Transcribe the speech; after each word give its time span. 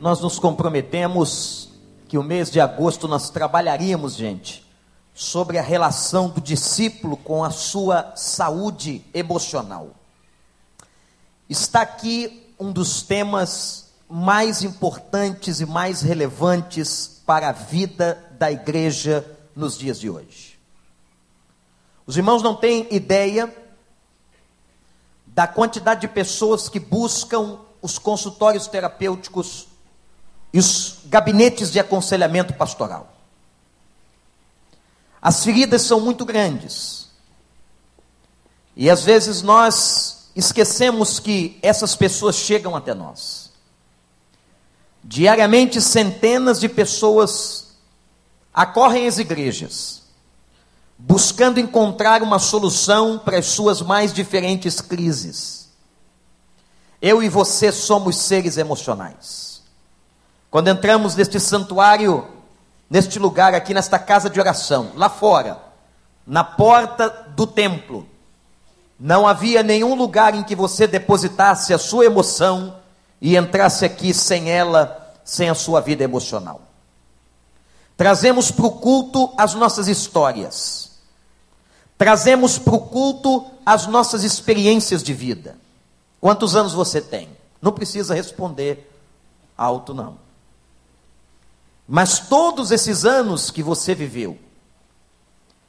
nós 0.00 0.18
nos 0.20 0.38
comprometemos 0.38 1.68
que 2.08 2.16
o 2.16 2.22
mês 2.22 2.50
de 2.50 2.58
agosto 2.58 3.06
nós 3.06 3.28
trabalharíamos, 3.28 4.14
gente, 4.14 4.66
sobre 5.14 5.58
a 5.58 5.62
relação 5.62 6.30
do 6.30 6.40
discípulo 6.40 7.18
com 7.18 7.44
a 7.44 7.50
sua 7.50 8.16
saúde 8.16 9.04
emocional. 9.12 9.90
Está 11.50 11.82
aqui 11.82 12.54
um 12.58 12.72
dos 12.72 13.02
temas 13.02 13.92
mais 14.08 14.64
importantes 14.64 15.60
e 15.60 15.66
mais 15.66 16.00
relevantes 16.00 17.20
para 17.26 17.50
a 17.50 17.52
vida 17.52 18.26
da 18.38 18.50
igreja 18.50 19.24
nos 19.54 19.76
dias 19.76 20.00
de 20.00 20.08
hoje. 20.08 20.58
Os 22.06 22.16
irmãos 22.16 22.42
não 22.42 22.56
têm 22.56 22.88
ideia 22.90 23.54
da 25.26 25.46
quantidade 25.46 26.00
de 26.00 26.08
pessoas 26.08 26.70
que 26.70 26.80
buscam 26.80 27.58
os 27.82 27.98
consultórios 27.98 28.66
terapêuticos 28.66 29.69
e 30.52 30.58
os 30.58 30.98
gabinetes 31.06 31.70
de 31.70 31.78
aconselhamento 31.78 32.54
pastoral. 32.54 33.14
As 35.20 35.44
feridas 35.44 35.82
são 35.82 36.00
muito 36.00 36.24
grandes. 36.24 37.08
E 38.74 38.88
às 38.88 39.04
vezes 39.04 39.42
nós 39.42 40.30
esquecemos 40.34 41.20
que 41.20 41.58
essas 41.62 41.94
pessoas 41.94 42.36
chegam 42.36 42.74
até 42.74 42.94
nós. 42.94 43.50
Diariamente, 45.02 45.80
centenas 45.80 46.60
de 46.60 46.68
pessoas 46.68 47.76
acorrem 48.52 49.06
às 49.06 49.18
igrejas, 49.18 50.02
buscando 50.98 51.58
encontrar 51.58 52.22
uma 52.22 52.38
solução 52.38 53.18
para 53.18 53.38
as 53.38 53.46
suas 53.46 53.80
mais 53.80 54.12
diferentes 54.12 54.80
crises. 54.80 55.70
Eu 57.00 57.22
e 57.22 57.28
você 57.28 57.72
somos 57.72 58.16
seres 58.16 58.56
emocionais. 58.56 59.49
Quando 60.50 60.68
entramos 60.68 61.14
neste 61.14 61.38
santuário, 61.38 62.26
neste 62.88 63.18
lugar 63.18 63.54
aqui, 63.54 63.72
nesta 63.72 63.98
casa 63.98 64.28
de 64.28 64.40
oração, 64.40 64.90
lá 64.96 65.08
fora, 65.08 65.58
na 66.26 66.42
porta 66.42 67.08
do 67.36 67.46
templo, 67.46 68.06
não 68.98 69.26
havia 69.26 69.62
nenhum 69.62 69.94
lugar 69.94 70.34
em 70.34 70.42
que 70.42 70.56
você 70.56 70.86
depositasse 70.86 71.72
a 71.72 71.78
sua 71.78 72.04
emoção 72.04 72.76
e 73.20 73.36
entrasse 73.36 73.84
aqui 73.84 74.12
sem 74.12 74.50
ela, 74.50 75.14
sem 75.24 75.48
a 75.48 75.54
sua 75.54 75.80
vida 75.80 76.02
emocional. 76.02 76.62
Trazemos 77.96 78.50
para 78.50 78.66
o 78.66 78.72
culto 78.72 79.32
as 79.36 79.54
nossas 79.54 79.86
histórias, 79.86 80.90
trazemos 81.96 82.58
para 82.58 82.74
o 82.74 82.80
culto 82.80 83.46
as 83.64 83.86
nossas 83.86 84.24
experiências 84.24 85.02
de 85.02 85.14
vida. 85.14 85.56
Quantos 86.20 86.56
anos 86.56 86.72
você 86.72 87.00
tem? 87.00 87.28
Não 87.62 87.72
precisa 87.72 88.14
responder 88.14 88.90
alto, 89.56 89.94
não. 89.94 90.29
Mas 91.92 92.20
todos 92.20 92.70
esses 92.70 93.04
anos 93.04 93.50
que 93.50 93.64
você 93.64 93.96
viveu 93.96 94.38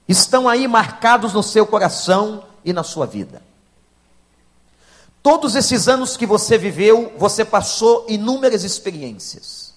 estão 0.08 0.48
aí 0.48 0.68
marcados 0.68 1.34
no 1.34 1.42
seu 1.42 1.66
coração 1.66 2.44
e 2.64 2.72
na 2.72 2.84
sua 2.84 3.08
vida. 3.08 3.42
Todos 5.24 5.56
esses 5.56 5.88
anos 5.88 6.16
que 6.16 6.28
você 6.28 6.60
viveu, 6.60 7.12
você 7.18 7.44
passou 7.44 8.06
inúmeras 8.08 8.64
experiências. 8.64 9.74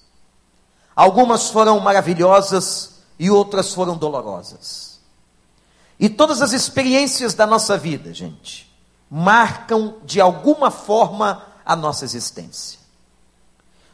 Algumas 0.95 1.49
foram 1.49 1.81
maravilhosas 1.81 2.97
e 3.19 3.31
outras 3.31 3.73
foram 3.73 3.97
dolorosas. 3.97 5.01
E 5.99 6.11
todas 6.11 6.43
as 6.43 6.53
experiências 6.53 7.33
da 7.33 7.47
nossa 7.47 7.79
vida, 7.79 8.13
gente, 8.13 8.71
marcam 9.09 9.97
de 10.05 10.21
alguma 10.21 10.71
forma 10.71 11.43
a 11.65 11.75
nossa 11.75 12.05
existência. 12.05 12.79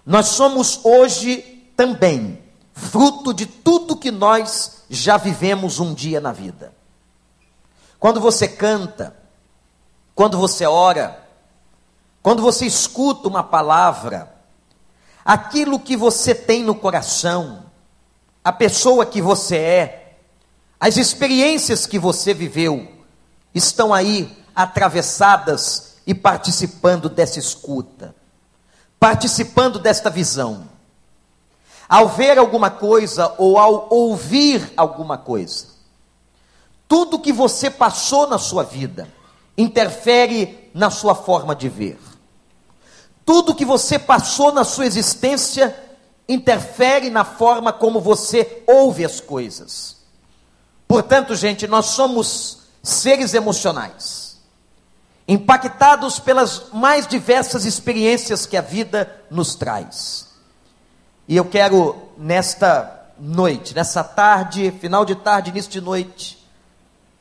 Nós 0.05 0.27
somos 0.27 0.81
hoje 0.83 1.60
também 1.81 2.39
fruto 2.75 3.33
de 3.33 3.47
tudo 3.47 3.97
que 3.97 4.11
nós 4.11 4.83
já 4.91 5.17
vivemos 5.17 5.81
um 5.81 5.95
dia 5.95 6.21
na 6.21 6.31
vida. 6.31 6.75
Quando 7.99 8.21
você 8.21 8.47
canta, 8.47 9.17
quando 10.15 10.37
você 10.37 10.67
ora, 10.67 11.27
quando 12.23 12.43
você 12.43 12.67
escuta 12.67 13.29
uma 13.29 13.43
palavra, 13.43 14.31
aquilo 15.25 15.81
que 15.81 15.97
você 15.97 16.35
tem 16.35 16.63
no 16.63 16.75
coração, 16.75 17.65
a 18.45 18.53
pessoa 18.53 19.07
que 19.07 19.23
você 19.23 19.57
é, 19.57 20.19
as 20.79 20.99
experiências 20.99 21.87
que 21.87 21.99
você 21.99 22.35
viveu, 22.35 22.93
estão 23.55 23.95
aí 23.95 24.37
atravessadas 24.55 25.95
e 26.07 26.15
participando 26.15 27.09
dessa 27.09 27.39
escuta, 27.39 28.15
participando 28.99 29.79
desta 29.79 30.11
visão. 30.11 30.69
Ao 31.91 32.07
ver 32.09 32.39
alguma 32.39 32.71
coisa 32.71 33.35
ou 33.37 33.59
ao 33.59 33.89
ouvir 33.91 34.73
alguma 34.77 35.19
coisa, 35.19 35.67
tudo 36.87 37.19
que 37.19 37.33
você 37.33 37.69
passou 37.69 38.29
na 38.29 38.39
sua 38.39 38.63
vida 38.63 39.09
interfere 39.59 40.71
na 40.73 40.89
sua 40.89 41.17
forma 41.17 41.53
de 41.53 41.69
ver. 41.69 41.99
Tudo 43.27 43.57
que 43.57 43.65
você 43.65 43.99
passou 43.99 44.53
na 44.53 44.63
sua 44.63 44.87
existência 44.87 45.77
interfere 46.29 47.11
na 47.11 47.25
forma 47.25 47.73
como 47.73 48.01
você 48.01 48.63
ouve 48.69 49.05
as 49.05 49.21
coisas. 49.21 49.97
Portanto, 50.87 51.35
gente, 51.35 51.67
nós 51.67 51.87
somos 51.87 52.59
seres 52.85 53.35
emocionais 53.35 54.31
impactados 55.27 56.21
pelas 56.21 56.71
mais 56.73 57.07
diversas 57.07 57.65
experiências 57.65 58.47
que 58.47 58.57
a 58.57 58.61
vida 58.61 59.23
nos 59.29 59.57
traz. 59.57 60.30
E 61.31 61.37
eu 61.37 61.45
quero, 61.45 61.95
nesta 62.19 63.07
noite, 63.17 63.73
nessa 63.73 64.03
tarde, 64.03 64.73
final 64.81 65.05
de 65.05 65.15
tarde, 65.15 65.51
início 65.51 65.71
de 65.71 65.81
noite, 65.81 66.45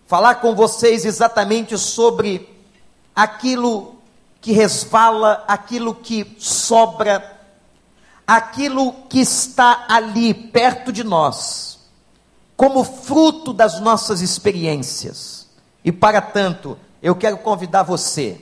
falar 0.08 0.38
com 0.42 0.56
vocês 0.56 1.06
exatamente 1.06 1.78
sobre 1.78 2.50
aquilo 3.16 3.98
que 4.42 4.52
resvala, 4.52 5.44
aquilo 5.48 5.94
que 5.94 6.36
sobra, 6.40 7.40
aquilo 8.26 8.94
que 9.08 9.20
está 9.20 9.86
ali 9.88 10.34
perto 10.34 10.92
de 10.92 11.04
nós, 11.04 11.78
como 12.58 12.84
fruto 12.84 13.54
das 13.54 13.80
nossas 13.80 14.22
experiências. 14.22 15.48
E 15.86 15.92
para 15.92 16.20
tanto, 16.20 16.80
eu 17.00 17.16
quero 17.16 17.38
convidar 17.38 17.84
você 17.84 18.42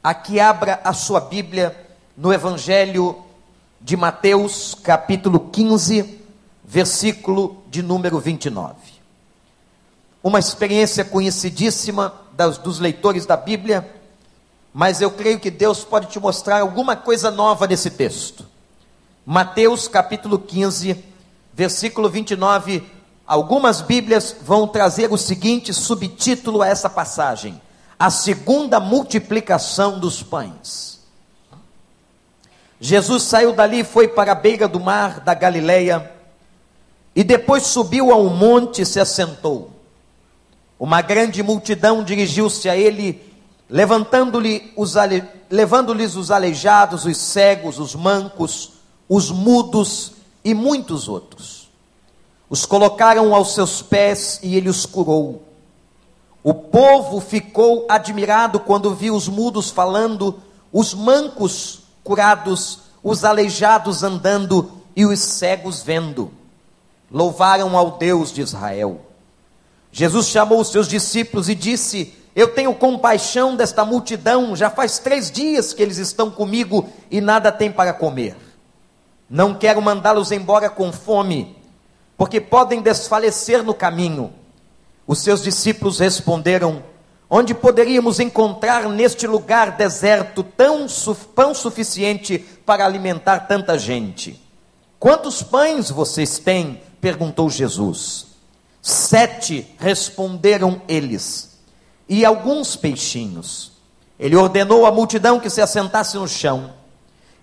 a 0.00 0.14
que 0.14 0.38
abra 0.38 0.80
a 0.84 0.92
sua 0.92 1.18
Bíblia 1.18 1.76
no 2.16 2.32
Evangelho 2.32 3.31
de 3.82 3.96
Mateus, 3.96 4.74
capítulo 4.74 5.40
15, 5.40 6.20
versículo 6.64 7.62
de 7.68 7.82
número 7.82 8.18
29. 8.20 8.74
Uma 10.22 10.38
experiência 10.38 11.04
conhecidíssima 11.04 12.14
das, 12.32 12.58
dos 12.58 12.78
leitores 12.78 13.26
da 13.26 13.36
Bíblia, 13.36 13.90
mas 14.72 15.00
eu 15.00 15.10
creio 15.10 15.40
que 15.40 15.50
Deus 15.50 15.84
pode 15.84 16.06
te 16.06 16.20
mostrar 16.20 16.60
alguma 16.60 16.94
coisa 16.94 17.30
nova 17.30 17.66
nesse 17.66 17.90
texto. 17.90 18.46
Mateus, 19.26 19.88
capítulo 19.88 20.38
15, 20.38 21.04
versículo 21.52 22.08
29. 22.08 22.82
Algumas 23.26 23.80
Bíblias 23.80 24.36
vão 24.40 24.68
trazer 24.68 25.12
o 25.12 25.18
seguinte 25.18 25.74
subtítulo 25.74 26.62
a 26.62 26.68
essa 26.68 26.88
passagem 26.88 27.60
a 28.02 28.10
segunda 28.10 28.80
multiplicação 28.80 30.00
dos 30.00 30.24
pães. 30.24 30.91
Jesus 32.84 33.22
saiu 33.22 33.52
dali 33.52 33.78
e 33.78 33.84
foi 33.84 34.08
para 34.08 34.32
a 34.32 34.34
beira 34.34 34.66
do 34.66 34.80
mar 34.80 35.20
da 35.20 35.34
Galileia, 35.34 36.10
e 37.14 37.22
depois 37.22 37.62
subiu 37.62 38.10
a 38.10 38.16
um 38.16 38.28
monte 38.28 38.82
e 38.82 38.84
se 38.84 38.98
assentou. 38.98 39.70
Uma 40.80 41.00
grande 41.00 41.44
multidão 41.44 42.02
dirigiu-se 42.02 42.68
a 42.68 42.76
ele, 42.76 43.22
levantando-lhe 43.70 44.72
os 44.76 44.94
levando-lhes 45.48 46.16
os 46.16 46.32
aleijados, 46.32 47.04
os 47.04 47.16
cegos, 47.18 47.78
os 47.78 47.94
mancos, 47.94 48.72
os 49.08 49.30
mudos 49.30 50.14
e 50.44 50.52
muitos 50.52 51.06
outros. 51.06 51.70
Os 52.50 52.66
colocaram 52.66 53.32
aos 53.32 53.54
seus 53.54 53.80
pés 53.80 54.40
e 54.42 54.56
ele 54.56 54.68
os 54.68 54.84
curou. 54.86 55.44
O 56.42 56.52
povo 56.52 57.20
ficou 57.20 57.86
admirado 57.88 58.58
quando 58.58 58.92
viu 58.92 59.14
os 59.14 59.28
mudos 59.28 59.70
falando, 59.70 60.42
os 60.72 60.92
mancos 60.92 61.81
curados, 62.04 62.80
os 63.02 63.24
aleijados 63.24 64.02
andando 64.02 64.82
e 64.94 65.04
os 65.04 65.18
cegos 65.18 65.82
vendo. 65.82 66.30
Louvaram 67.10 67.76
ao 67.76 67.92
Deus 67.92 68.32
de 68.32 68.40
Israel. 68.40 69.00
Jesus 69.90 70.28
chamou 70.28 70.60
os 70.60 70.68
seus 70.68 70.88
discípulos 70.88 71.48
e 71.48 71.54
disse: 71.54 72.14
Eu 72.34 72.48
tenho 72.48 72.74
compaixão 72.74 73.54
desta 73.54 73.84
multidão, 73.84 74.56
já 74.56 74.70
faz 74.70 74.98
três 74.98 75.30
dias 75.30 75.74
que 75.74 75.82
eles 75.82 75.98
estão 75.98 76.30
comigo 76.30 76.88
e 77.10 77.20
nada 77.20 77.52
têm 77.52 77.70
para 77.70 77.92
comer. 77.92 78.36
Não 79.28 79.54
quero 79.54 79.80
mandá-los 79.82 80.32
embora 80.32 80.70
com 80.70 80.92
fome, 80.92 81.56
porque 82.16 82.40
podem 82.40 82.80
desfalecer 82.80 83.62
no 83.62 83.74
caminho. 83.74 84.32
Os 85.06 85.18
seus 85.18 85.42
discípulos 85.42 85.98
responderam: 85.98 86.82
onde 87.34 87.54
poderíamos 87.54 88.20
encontrar 88.20 88.86
neste 88.90 89.26
lugar 89.26 89.70
deserto 89.70 90.42
tão 90.42 90.86
pão 91.34 91.54
suficiente 91.54 92.38
para 92.38 92.84
alimentar 92.84 93.46
tanta 93.48 93.78
gente? 93.78 94.38
Quantos 95.00 95.42
pães 95.42 95.90
vocês 95.90 96.38
têm? 96.38 96.82
perguntou 97.00 97.48
Jesus. 97.48 98.26
Sete 98.82 99.66
responderam 99.78 100.82
eles, 100.86 101.58
e 102.06 102.22
alguns 102.22 102.76
peixinhos. 102.76 103.72
Ele 104.20 104.36
ordenou 104.36 104.84
à 104.84 104.92
multidão 104.92 105.40
que 105.40 105.48
se 105.48 105.62
assentasse 105.62 106.18
no 106.18 106.28
chão. 106.28 106.74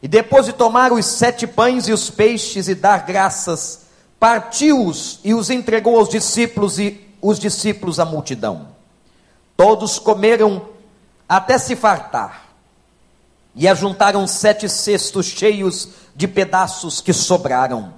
E 0.04 0.08
depois 0.08 0.46
de 0.46 0.54
tomar 0.54 0.94
os 0.94 1.04
sete 1.04 1.48
pães 1.48 1.88
e 1.88 1.92
os 1.92 2.12
peixes 2.12 2.68
e 2.68 2.76
dar 2.76 3.08
graças, 3.08 3.88
partiu-os 4.20 5.20
e 5.24 5.34
os 5.34 5.50
entregou 5.50 5.98
aos 5.98 6.10
discípulos 6.10 6.78
e 6.78 7.10
os 7.20 7.40
discípulos 7.40 8.00
à 8.00 8.06
multidão. 8.06 8.79
Todos 9.60 10.00
comeram 10.00 10.70
até 11.28 11.58
se 11.58 11.76
fartar 11.76 12.46
e 13.54 13.68
ajuntaram 13.68 14.26
sete 14.26 14.70
cestos 14.70 15.26
cheios 15.26 15.90
de 16.16 16.30
pedaços 16.30 17.02
que 17.02 17.12
sobraram. 17.12 17.94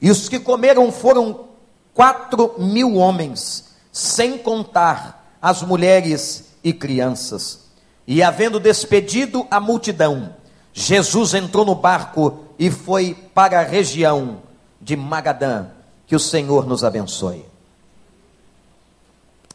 E 0.00 0.08
os 0.08 0.28
que 0.28 0.38
comeram 0.38 0.92
foram 0.92 1.46
quatro 1.92 2.54
mil 2.58 2.94
homens, 2.94 3.74
sem 3.90 4.38
contar 4.38 5.36
as 5.42 5.62
mulheres 5.62 6.54
e 6.62 6.72
crianças. 6.72 7.70
E 8.06 8.22
havendo 8.22 8.60
despedido 8.60 9.48
a 9.50 9.58
multidão, 9.58 10.32
Jesus 10.72 11.34
entrou 11.34 11.64
no 11.64 11.74
barco 11.74 12.38
e 12.56 12.70
foi 12.70 13.16
para 13.34 13.58
a 13.58 13.64
região 13.64 14.42
de 14.80 14.94
Magadã. 14.94 15.66
Que 16.06 16.14
o 16.14 16.20
Senhor 16.20 16.68
nos 16.68 16.84
abençoe. 16.84 17.44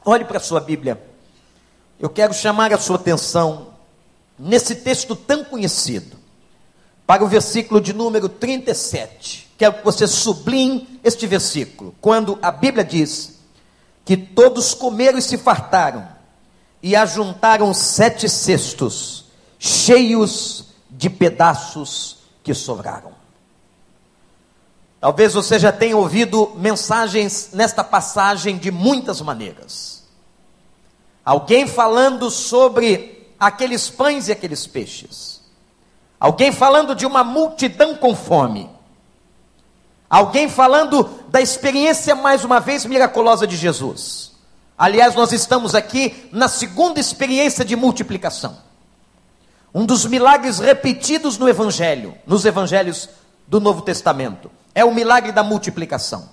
Olhe 0.04 0.26
para 0.26 0.36
a 0.36 0.42
sua 0.42 0.60
Bíblia. 0.60 1.13
Eu 2.04 2.10
quero 2.10 2.34
chamar 2.34 2.74
a 2.74 2.78
sua 2.78 2.98
atenção 2.98 3.68
nesse 4.38 4.76
texto 4.76 5.16
tão 5.16 5.46
conhecido 5.46 6.18
para 7.08 7.24
o 7.24 7.30
versículo 7.30 7.80
de 7.80 7.94
número 7.94 8.28
37. 8.28 9.50
Quero 9.58 9.76
que 9.76 9.86
você 9.86 10.06
sublinhe 10.06 11.00
este 11.02 11.26
versículo, 11.26 11.96
quando 12.02 12.38
a 12.42 12.52
Bíblia 12.52 12.84
diz 12.84 13.40
que 14.04 14.18
todos 14.18 14.74
comeram 14.74 15.18
e 15.18 15.22
se 15.22 15.38
fartaram, 15.38 16.06
e 16.82 16.94
ajuntaram 16.94 17.74
sete 17.74 18.28
cestos, 18.28 19.28
cheios 19.58 20.66
de 20.90 21.10
pedaços 21.10 22.18
que 22.44 22.54
sobraram. 22.54 23.14
Talvez 25.00 25.34
você 25.34 25.58
já 25.58 25.72
tenha 25.72 25.96
ouvido 25.96 26.52
mensagens 26.58 27.52
nesta 27.54 27.82
passagem 27.82 28.58
de 28.58 28.72
muitas 28.72 29.22
maneiras. 29.22 29.93
Alguém 31.26 31.68
falando 31.68 32.30
sobre 32.30 33.34
aqueles 33.40 33.90
pães 33.90 34.28
e 34.28 34.32
aqueles 34.32 34.68
peixes 34.68 35.34
Alguém 36.24 36.54
falando 36.54 36.96
de 36.96 37.06
uma 37.06 37.22
multidão 37.22 37.96
com 37.96 38.16
fome. 38.16 38.70
Alguém 40.10 40.48
falando 40.48 41.04
da 41.28 41.42
experiência, 41.42 42.16
mais 42.16 42.46
uma 42.46 42.62
vez, 42.62 42.86
miraculosa 42.86 43.46
de 43.46 43.58
Jesus. 43.58 44.32
Aliás, 44.78 45.16
nós 45.16 45.34
estamos 45.34 45.76
aqui 45.76 46.30
na 46.32 46.48
segunda 46.48 46.98
experiência 46.98 47.66
de 47.66 47.76
multiplicação. 47.76 48.58
Um 49.76 49.86
dos 49.86 50.06
milagres 50.06 50.60
repetidos 50.60 51.38
no 51.38 51.50
Evangelho, 51.50 52.18
nos 52.26 52.46
Evangelhos 52.46 53.10
do 53.46 53.60
Novo 53.60 53.82
Testamento, 53.82 54.50
é 54.74 54.86
o 54.86 54.96
milagre 54.96 55.34
da 55.34 55.44
multiplicação. 55.44 56.30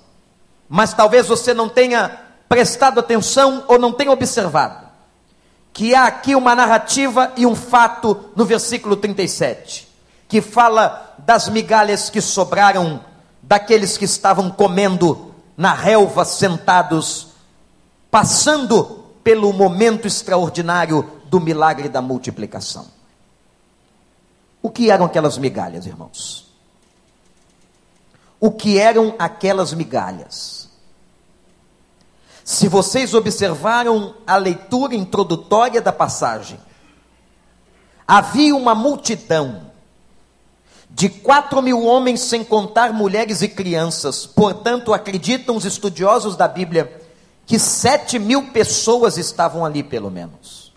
Mas 0.68 0.94
talvez 0.94 1.26
você 1.26 1.52
não 1.52 1.68
tenha 1.68 2.16
prestado 2.50 2.98
atenção 2.98 3.64
ou 3.68 3.78
não 3.78 3.92
tenha 3.92 4.10
observado 4.10 4.90
que 5.72 5.94
há 5.94 6.06
aqui 6.06 6.34
uma 6.34 6.52
narrativa 6.52 7.32
e 7.36 7.46
um 7.46 7.54
fato 7.54 8.28
no 8.34 8.44
versículo 8.44 8.96
37, 8.96 9.88
que 10.26 10.40
fala 10.40 11.14
das 11.18 11.48
migalhas 11.48 12.10
que 12.10 12.20
sobraram 12.20 13.04
daqueles 13.40 13.96
que 13.96 14.04
estavam 14.04 14.50
comendo 14.50 15.32
na 15.56 15.72
relva 15.72 16.24
sentados, 16.24 17.28
passando 18.10 19.04
pelo 19.22 19.52
momento 19.52 20.08
extraordinário 20.08 21.08
do 21.26 21.38
milagre 21.38 21.88
da 21.88 22.02
multiplicação. 22.02 22.88
O 24.60 24.70
que 24.70 24.90
eram 24.90 25.06
aquelas 25.06 25.38
migalhas, 25.38 25.86
irmãos? 25.86 26.52
O 28.40 28.50
que 28.50 28.76
eram 28.76 29.14
aquelas 29.20 29.72
migalhas? 29.72 30.59
Se 32.50 32.66
vocês 32.66 33.14
observaram 33.14 34.12
a 34.26 34.36
leitura 34.36 34.96
introdutória 34.96 35.80
da 35.80 35.92
passagem, 35.92 36.58
havia 38.04 38.56
uma 38.56 38.74
multidão 38.74 39.70
de 40.90 41.08
quatro 41.08 41.62
mil 41.62 41.84
homens, 41.84 42.22
sem 42.22 42.42
contar 42.42 42.92
mulheres 42.92 43.40
e 43.40 43.46
crianças. 43.46 44.26
Portanto, 44.26 44.92
acreditam 44.92 45.54
os 45.54 45.64
estudiosos 45.64 46.34
da 46.34 46.48
Bíblia 46.48 47.00
que 47.46 47.56
sete 47.56 48.18
mil 48.18 48.48
pessoas 48.50 49.16
estavam 49.16 49.64
ali, 49.64 49.84
pelo 49.84 50.10
menos. 50.10 50.72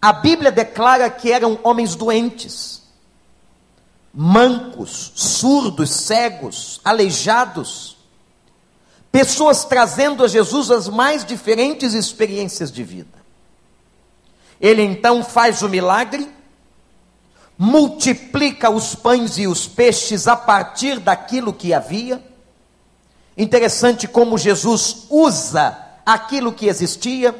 A 0.00 0.12
Bíblia 0.12 0.52
declara 0.52 1.10
que 1.10 1.32
eram 1.32 1.58
homens 1.64 1.96
doentes, 1.96 2.82
mancos, 4.14 5.10
surdos, 5.16 5.90
cegos, 5.90 6.80
aleijados 6.84 7.98
Pessoas 9.12 9.64
trazendo 9.64 10.24
a 10.24 10.28
Jesus 10.28 10.70
as 10.70 10.88
mais 10.88 11.24
diferentes 11.24 11.94
experiências 11.94 12.70
de 12.70 12.84
vida. 12.84 13.18
Ele 14.60 14.82
então 14.82 15.24
faz 15.24 15.62
o 15.62 15.68
milagre, 15.68 16.30
multiplica 17.58 18.70
os 18.70 18.94
pães 18.94 19.36
e 19.36 19.46
os 19.46 19.66
peixes 19.66 20.28
a 20.28 20.36
partir 20.36 21.00
daquilo 21.00 21.52
que 21.52 21.74
havia. 21.74 22.22
Interessante 23.36 24.06
como 24.06 24.38
Jesus 24.38 25.06
usa 25.08 25.76
aquilo 26.06 26.52
que 26.52 26.66
existia, 26.66 27.34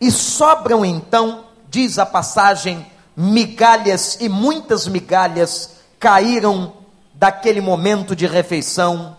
e 0.00 0.10
sobram 0.10 0.84
então, 0.84 1.44
diz 1.68 1.98
a 1.98 2.06
passagem, 2.06 2.86
migalhas, 3.16 4.16
e 4.20 4.28
muitas 4.28 4.86
migalhas 4.86 5.72
caíram 5.98 6.72
daquele 7.12 7.60
momento 7.60 8.16
de 8.16 8.26
refeição 8.26 9.16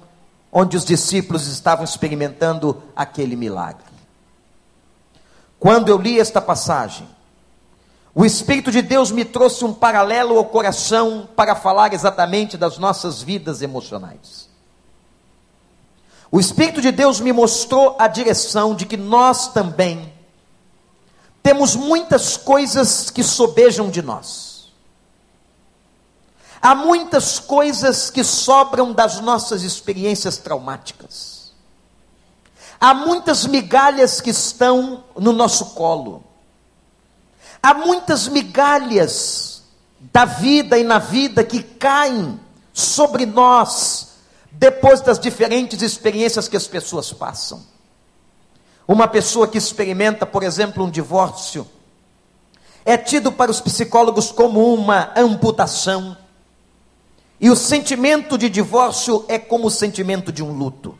onde 0.51 0.75
os 0.75 0.83
discípulos 0.83 1.47
estavam 1.47 1.85
experimentando 1.85 2.81
aquele 2.95 3.35
milagre. 3.35 3.85
Quando 5.59 5.89
eu 5.89 5.97
li 5.97 6.19
esta 6.19 6.41
passagem, 6.41 7.07
o 8.13 8.25
Espírito 8.25 8.71
de 8.71 8.81
Deus 8.81 9.09
me 9.11 9.23
trouxe 9.23 9.63
um 9.63 9.73
paralelo 9.73 10.37
ao 10.37 10.45
coração 10.45 11.29
para 11.35 11.55
falar 11.55 11.93
exatamente 11.93 12.57
das 12.57 12.77
nossas 12.77 13.21
vidas 13.21 13.61
emocionais. 13.61 14.49
O 16.29 16.39
Espírito 16.39 16.81
de 16.81 16.91
Deus 16.91 17.19
me 17.19 17.31
mostrou 17.31 17.95
a 17.99 18.07
direção 18.07 18.75
de 18.75 18.85
que 18.85 18.97
nós 18.97 19.49
também 19.49 20.11
temos 21.41 21.75
muitas 21.75 22.37
coisas 22.37 23.09
que 23.09 23.23
sobejam 23.23 23.89
de 23.89 24.01
nós. 24.01 24.50
Há 26.61 26.75
muitas 26.75 27.39
coisas 27.39 28.11
que 28.11 28.23
sobram 28.23 28.93
das 28.93 29.19
nossas 29.19 29.63
experiências 29.63 30.37
traumáticas. 30.37 31.51
Há 32.79 32.93
muitas 32.93 33.45
migalhas 33.45 34.21
que 34.21 34.29
estão 34.29 35.03
no 35.17 35.33
nosso 35.33 35.67
colo. 35.67 36.23
Há 37.63 37.73
muitas 37.73 38.27
migalhas 38.27 39.63
da 39.99 40.25
vida 40.25 40.77
e 40.77 40.83
na 40.83 40.99
vida 40.99 41.43
que 41.43 41.63
caem 41.63 42.39
sobre 42.73 43.25
nós 43.25 44.09
depois 44.51 45.01
das 45.01 45.19
diferentes 45.19 45.81
experiências 45.81 46.47
que 46.47 46.57
as 46.57 46.67
pessoas 46.67 47.11
passam. 47.11 47.63
Uma 48.87 49.07
pessoa 49.07 49.47
que 49.47 49.57
experimenta, 49.57 50.25
por 50.25 50.43
exemplo, 50.43 50.83
um 50.83 50.89
divórcio, 50.89 51.67
é 52.83 52.97
tido 52.97 53.31
para 53.31 53.49
os 53.49 53.61
psicólogos 53.61 54.31
como 54.31 54.73
uma 54.73 55.11
amputação 55.15 56.17
e 57.41 57.49
o 57.49 57.55
sentimento 57.55 58.37
de 58.37 58.47
divórcio 58.47 59.25
é 59.27 59.39
como 59.39 59.65
o 59.65 59.71
sentimento 59.71 60.31
de 60.31 60.43
um 60.43 60.53
luto. 60.53 60.95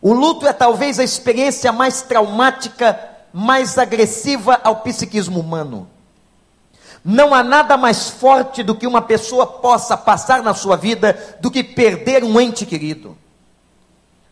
O 0.00 0.14
luto 0.14 0.46
é 0.46 0.54
talvez 0.54 0.98
a 0.98 1.04
experiência 1.04 1.70
mais 1.70 2.00
traumática, 2.00 2.98
mais 3.30 3.76
agressiva 3.76 4.58
ao 4.64 4.76
psiquismo 4.76 5.38
humano. 5.38 5.86
Não 7.04 7.34
há 7.34 7.42
nada 7.42 7.76
mais 7.76 8.08
forte 8.08 8.62
do 8.62 8.74
que 8.74 8.86
uma 8.86 9.02
pessoa 9.02 9.46
possa 9.46 9.98
passar 9.98 10.42
na 10.42 10.54
sua 10.54 10.76
vida 10.76 11.36
do 11.40 11.50
que 11.50 11.62
perder 11.62 12.24
um 12.24 12.40
ente 12.40 12.64
querido. 12.64 13.14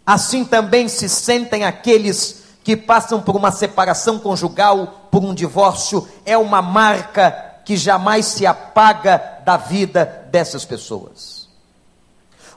Assim 0.07 0.47
também 0.47 0.89
se 0.89 1.11
sentem 1.11 1.65
aqueles 1.65 2.43
que 2.65 2.75
passam 2.75 3.21
por 3.21 3.37
uma 3.37 3.53
separação 3.53 4.19
conjugal, 4.19 5.09
por 5.11 5.23
um 5.23 5.35
divórcio, 5.35 6.09
é 6.25 6.39
uma 6.39 6.63
marca 6.63 7.50
que 7.65 7.77
jamais 7.77 8.27
se 8.27 8.47
apaga 8.47 9.41
da 9.45 9.57
vida 9.57 10.27
dessas 10.31 10.65
pessoas. 10.65 11.49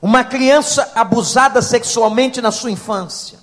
Uma 0.02 0.24
criança 0.24 0.92
abusada 0.96 1.62
sexualmente 1.62 2.42
na 2.42 2.52
sua 2.52 2.72
infância. 2.72 3.40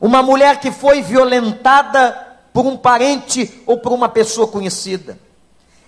Uma 0.00 0.22
mulher 0.22 0.60
que 0.60 0.70
foi 0.70 1.02
violentada 1.02 2.26
por 2.52 2.66
um 2.66 2.76
parente 2.76 3.62
ou 3.66 3.78
por 3.78 3.92
uma 3.92 4.08
pessoa 4.08 4.48
conhecida. 4.48 5.18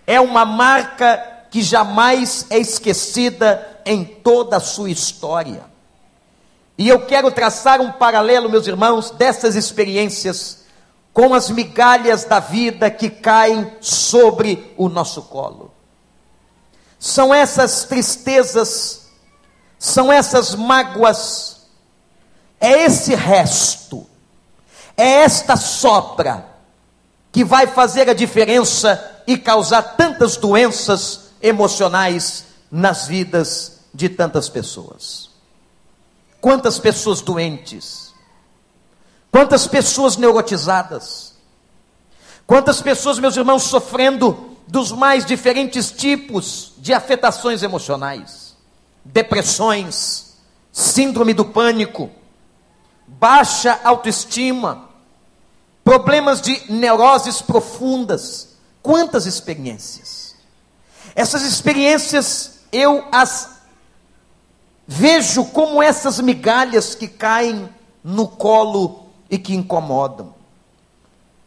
É 0.07 0.21
uma 0.21 0.45
marca 0.45 1.21
que 1.50 1.62
jamais 1.62 2.47
é 2.49 2.59
esquecida 2.59 3.80
em 3.85 4.04
toda 4.04 4.57
a 4.57 4.61
sua 4.61 4.90
história. 4.90 5.64
E 6.78 6.88
eu 6.88 7.04
quero 7.07 7.30
traçar 7.30 7.80
um 7.80 7.92
paralelo, 7.92 8.49
meus 8.49 8.66
irmãos, 8.66 9.11
dessas 9.11 9.54
experiências 9.57 10.60
com 11.12 11.35
as 11.35 11.50
migalhas 11.50 12.25
da 12.25 12.40
vida 12.40 12.90
que 12.90 13.11
caem 13.11 13.71
sobre 13.81 14.73
o 14.76 14.88
nosso 14.88 15.23
colo. 15.23 15.73
São 16.99 17.33
essas 17.35 17.85
tristezas, 17.85 19.09
são 19.79 20.12
essas 20.12 20.55
mágoas, 20.55 21.62
é 22.61 22.85
esse 22.85 23.14
resto, 23.14 24.07
é 24.97 25.23
esta 25.23 25.57
sobra 25.57 26.47
que 27.33 27.45
vai 27.45 27.67
fazer 27.67 28.09
a 28.09 28.14
diferença 28.14 29.23
e 29.26 29.38
causar 29.38 29.83
tantas 29.97 30.37
doenças 30.37 31.31
emocionais 31.40 32.45
nas 32.71 33.07
vidas 33.07 33.81
de 33.93 34.09
tantas 34.09 34.49
pessoas. 34.49 35.31
Quantas 36.40 36.79
pessoas 36.79 37.21
doentes, 37.21 38.00
quantas 39.30 39.66
pessoas 39.66 40.16
neurotizadas, 40.16 41.34
quantas 42.46 42.80
pessoas, 42.80 43.18
meus 43.18 43.37
irmãos, 43.37 43.64
sofrendo 43.64 44.56
dos 44.66 44.92
mais 44.92 45.25
diferentes 45.25 45.90
tipos 45.90 46.72
de 46.78 46.92
afetações 46.92 47.62
emocionais, 47.62 48.56
depressões, 49.04 50.37
síndrome 50.72 51.34
do 51.34 51.44
pânico, 51.44 52.10
baixa 53.06 53.80
autoestima, 53.82 54.88
problemas 55.84 56.40
de 56.40 56.72
neuroses 56.72 57.42
profundas. 57.42 58.50
Quantas 58.82 59.26
experiências! 59.26 60.34
Essas 61.14 61.42
experiências 61.42 62.60
eu 62.72 63.04
as 63.10 63.60
vejo 64.87 65.44
como 65.46 65.82
essas 65.82 66.18
migalhas 66.18 66.94
que 66.94 67.06
caem 67.06 67.68
no 68.02 68.26
colo 68.26 69.00
e 69.30 69.38
que 69.38 69.54
incomodam. 69.54 70.34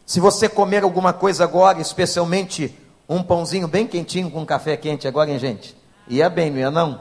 Se 0.06 0.18
você 0.18 0.48
comer 0.48 0.82
alguma 0.82 1.12
coisa 1.12 1.44
agora, 1.44 1.80
especialmente 1.80 2.76
um 3.08 3.22
pãozinho 3.22 3.68
bem 3.68 3.86
quentinho 3.86 4.30
com 4.30 4.44
café 4.44 4.76
quente 4.76 5.06
agora, 5.06 5.30
hein, 5.30 5.38
gente? 5.38 5.76
Ia 6.08 6.28
bem, 6.28 6.50
não 6.50 6.58
ia 6.58 6.70
não? 6.70 7.00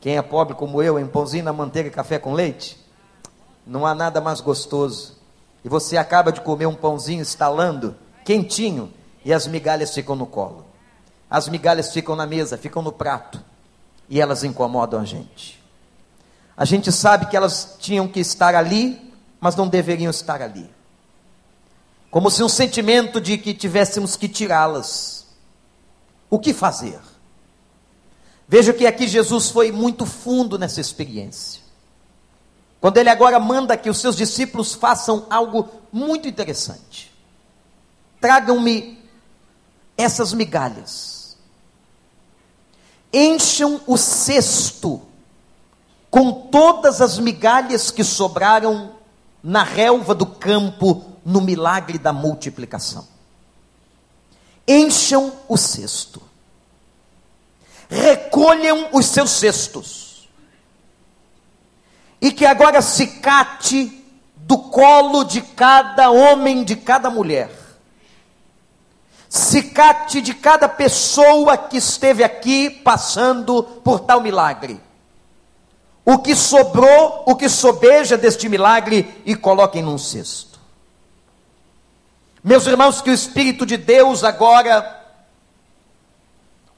Quem 0.00 0.16
é 0.16 0.22
pobre 0.22 0.54
como 0.54 0.82
eu, 0.82 0.98
em 0.98 1.06
pãozinho 1.06 1.44
na 1.44 1.52
manteiga 1.52 1.88
e 1.88 1.92
café 1.92 2.18
com 2.18 2.32
leite? 2.32 2.78
Não 3.66 3.86
há 3.86 3.94
nada 3.94 4.20
mais 4.20 4.40
gostoso 4.40 5.20
e 5.64 5.68
você 5.68 5.96
acaba 5.96 6.32
de 6.32 6.40
comer 6.40 6.66
um 6.66 6.74
pãozinho 6.74 7.22
estalando, 7.22 7.94
quentinho, 8.24 8.92
e 9.24 9.32
as 9.32 9.46
migalhas 9.46 9.94
ficam 9.94 10.16
no 10.16 10.26
colo. 10.26 10.64
As 11.28 11.48
migalhas 11.48 11.92
ficam 11.92 12.16
na 12.16 12.26
mesa, 12.26 12.56
ficam 12.56 12.82
no 12.82 12.90
prato, 12.90 13.42
e 14.08 14.20
elas 14.20 14.42
incomodam 14.42 15.00
a 15.00 15.04
gente. 15.04 15.62
A 16.56 16.64
gente 16.64 16.90
sabe 16.90 17.26
que 17.26 17.36
elas 17.36 17.76
tinham 17.78 18.08
que 18.08 18.20
estar 18.20 18.54
ali, 18.54 19.09
mas 19.40 19.56
não 19.56 19.66
deveriam 19.66 20.10
estar 20.10 20.42
ali. 20.42 20.68
Como 22.10 22.30
se 22.30 22.42
um 22.42 22.48
sentimento 22.48 23.20
de 23.20 23.38
que 23.38 23.54
tivéssemos 23.54 24.16
que 24.16 24.28
tirá-las. 24.28 25.26
O 26.28 26.38
que 26.38 26.52
fazer? 26.52 27.00
Veja 28.46 28.72
que 28.72 28.86
aqui 28.86 29.06
Jesus 29.06 29.48
foi 29.48 29.72
muito 29.72 30.04
fundo 30.04 30.58
nessa 30.58 30.80
experiência. 30.80 31.62
Quando 32.80 32.98
ele 32.98 33.08
agora 33.08 33.38
manda 33.38 33.76
que 33.76 33.88
os 33.88 33.98
seus 33.98 34.16
discípulos 34.16 34.74
façam 34.74 35.26
algo 35.30 35.68
muito 35.92 36.26
interessante. 36.28 37.12
Tragam-me 38.20 38.98
essas 39.96 40.32
migalhas. 40.32 41.36
Encham 43.12 43.80
o 43.86 43.96
cesto 43.96 45.02
com 46.10 46.48
todas 46.48 47.00
as 47.00 47.18
migalhas 47.18 47.90
que 47.90 48.02
sobraram 48.02 48.99
na 49.42 49.62
relva 49.62 50.14
do 50.14 50.26
campo 50.26 51.04
no 51.24 51.40
milagre 51.40 51.98
da 51.98 52.12
multiplicação. 52.12 53.06
Encham 54.66 55.32
o 55.48 55.56
cesto. 55.56 56.22
Recolham 57.88 58.88
os 58.92 59.06
seus 59.06 59.30
cestos 59.30 60.10
e 62.20 62.30
que 62.30 62.44
agora 62.44 62.82
se 62.82 63.06
cate 63.06 64.04
do 64.36 64.58
colo 64.58 65.24
de 65.24 65.40
cada 65.40 66.10
homem, 66.10 66.62
de 66.62 66.76
cada 66.76 67.08
mulher. 67.08 67.50
Se 69.28 69.62
cate 69.62 70.20
de 70.20 70.34
cada 70.34 70.68
pessoa 70.68 71.56
que 71.56 71.78
esteve 71.78 72.22
aqui 72.22 72.68
passando 72.68 73.62
por 73.62 74.00
tal 74.00 74.20
milagre. 74.20 74.80
O 76.04 76.18
que 76.18 76.34
sobrou, 76.34 77.24
o 77.26 77.36
que 77.36 77.48
sobeja 77.48 78.16
deste 78.16 78.48
milagre 78.48 79.22
e 79.24 79.34
coloquem 79.36 79.82
num 79.82 79.98
cesto. 79.98 80.58
Meus 82.42 82.66
irmãos, 82.66 83.02
que 83.02 83.10
o 83.10 83.14
Espírito 83.14 83.66
de 83.66 83.76
Deus 83.76 84.24
agora, 84.24 84.98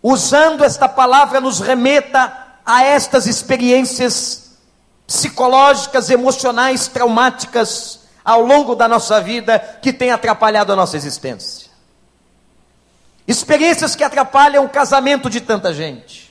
usando 0.03 0.65
esta 0.65 0.89
palavra, 0.89 1.41
nos 1.41 1.61
remeta 1.61 2.37
a 2.67 2.83
estas 2.83 3.27
experiências 3.27 4.59
psicológicas, 5.07 6.11
emocionais, 6.11 6.89
traumáticas 6.89 8.01
ao 8.25 8.43
longo 8.43 8.75
da 8.75 8.89
nossa 8.89 9.21
vida 9.21 9.59
que 9.81 9.93
têm 9.93 10.11
atrapalhado 10.11 10.73
a 10.73 10.77
nossa 10.77 10.97
existência. 10.97 11.71
Experiências 13.27 13.95
que 13.95 14.05
atrapalham 14.05 14.65
o 14.65 14.69
casamento 14.69 15.31
de 15.31 15.41
tanta 15.41 15.73
gente. 15.73 16.22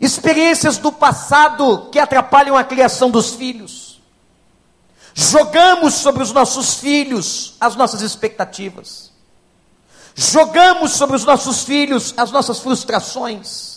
Experiências 0.00 0.78
do 0.78 0.90
passado 0.90 1.88
que 1.92 1.98
atrapalham 1.98 2.56
a 2.56 2.64
criação 2.64 3.10
dos 3.10 3.34
filhos. 3.34 4.00
Jogamos 5.12 5.94
sobre 5.94 6.22
os 6.22 6.32
nossos 6.32 6.74
filhos 6.74 7.54
as 7.60 7.76
nossas 7.76 8.00
expectativas. 8.00 9.10
Jogamos 10.14 10.92
sobre 10.92 11.16
os 11.16 11.24
nossos 11.24 11.64
filhos 11.64 12.14
as 12.16 12.30
nossas 12.30 12.60
frustrações 12.60 13.70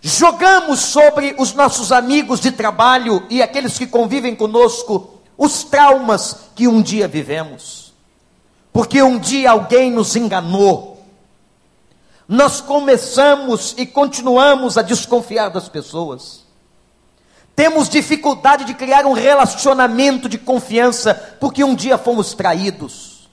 Jogamos 0.00 0.80
sobre 0.80 1.34
os 1.38 1.52
nossos 1.54 1.90
amigos 1.90 2.40
de 2.40 2.52
trabalho 2.52 3.24
e 3.28 3.42
aqueles 3.42 3.76
que 3.76 3.86
convivem 3.86 4.34
conosco 4.34 5.20
os 5.36 5.64
traumas 5.64 6.36
que 6.54 6.68
um 6.68 6.80
dia 6.80 7.08
vivemos. 7.08 7.92
Porque 8.72 9.02
um 9.02 9.18
dia 9.18 9.50
alguém 9.50 9.90
nos 9.90 10.14
enganou. 10.14 10.97
Nós 12.28 12.60
começamos 12.60 13.74
e 13.78 13.86
continuamos 13.86 14.76
a 14.76 14.82
desconfiar 14.82 15.48
das 15.48 15.66
pessoas. 15.66 16.44
Temos 17.56 17.88
dificuldade 17.88 18.66
de 18.66 18.74
criar 18.74 19.06
um 19.06 19.14
relacionamento 19.14 20.28
de 20.28 20.36
confiança 20.36 21.14
porque 21.40 21.64
um 21.64 21.74
dia 21.74 21.96
fomos 21.96 22.34
traídos. 22.34 23.30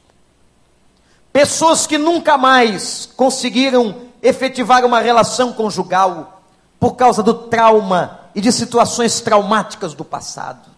Pessoas 1.34 1.86
que 1.86 1.98
nunca 1.98 2.38
mais 2.38 3.10
conseguiram 3.18 4.04
efetivar 4.24 4.86
uma 4.86 5.02
relação 5.02 5.52
conjugal 5.52 6.42
por 6.80 6.96
causa 6.96 7.22
do 7.22 7.34
trauma 7.34 8.22
e 8.34 8.40
de 8.40 8.52
situações 8.52 9.20
traumáticas 9.20 9.94
do 9.94 10.06
passado, 10.06 10.70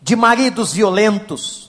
de 0.00 0.16
maridos 0.16 0.72
violentos, 0.72 1.67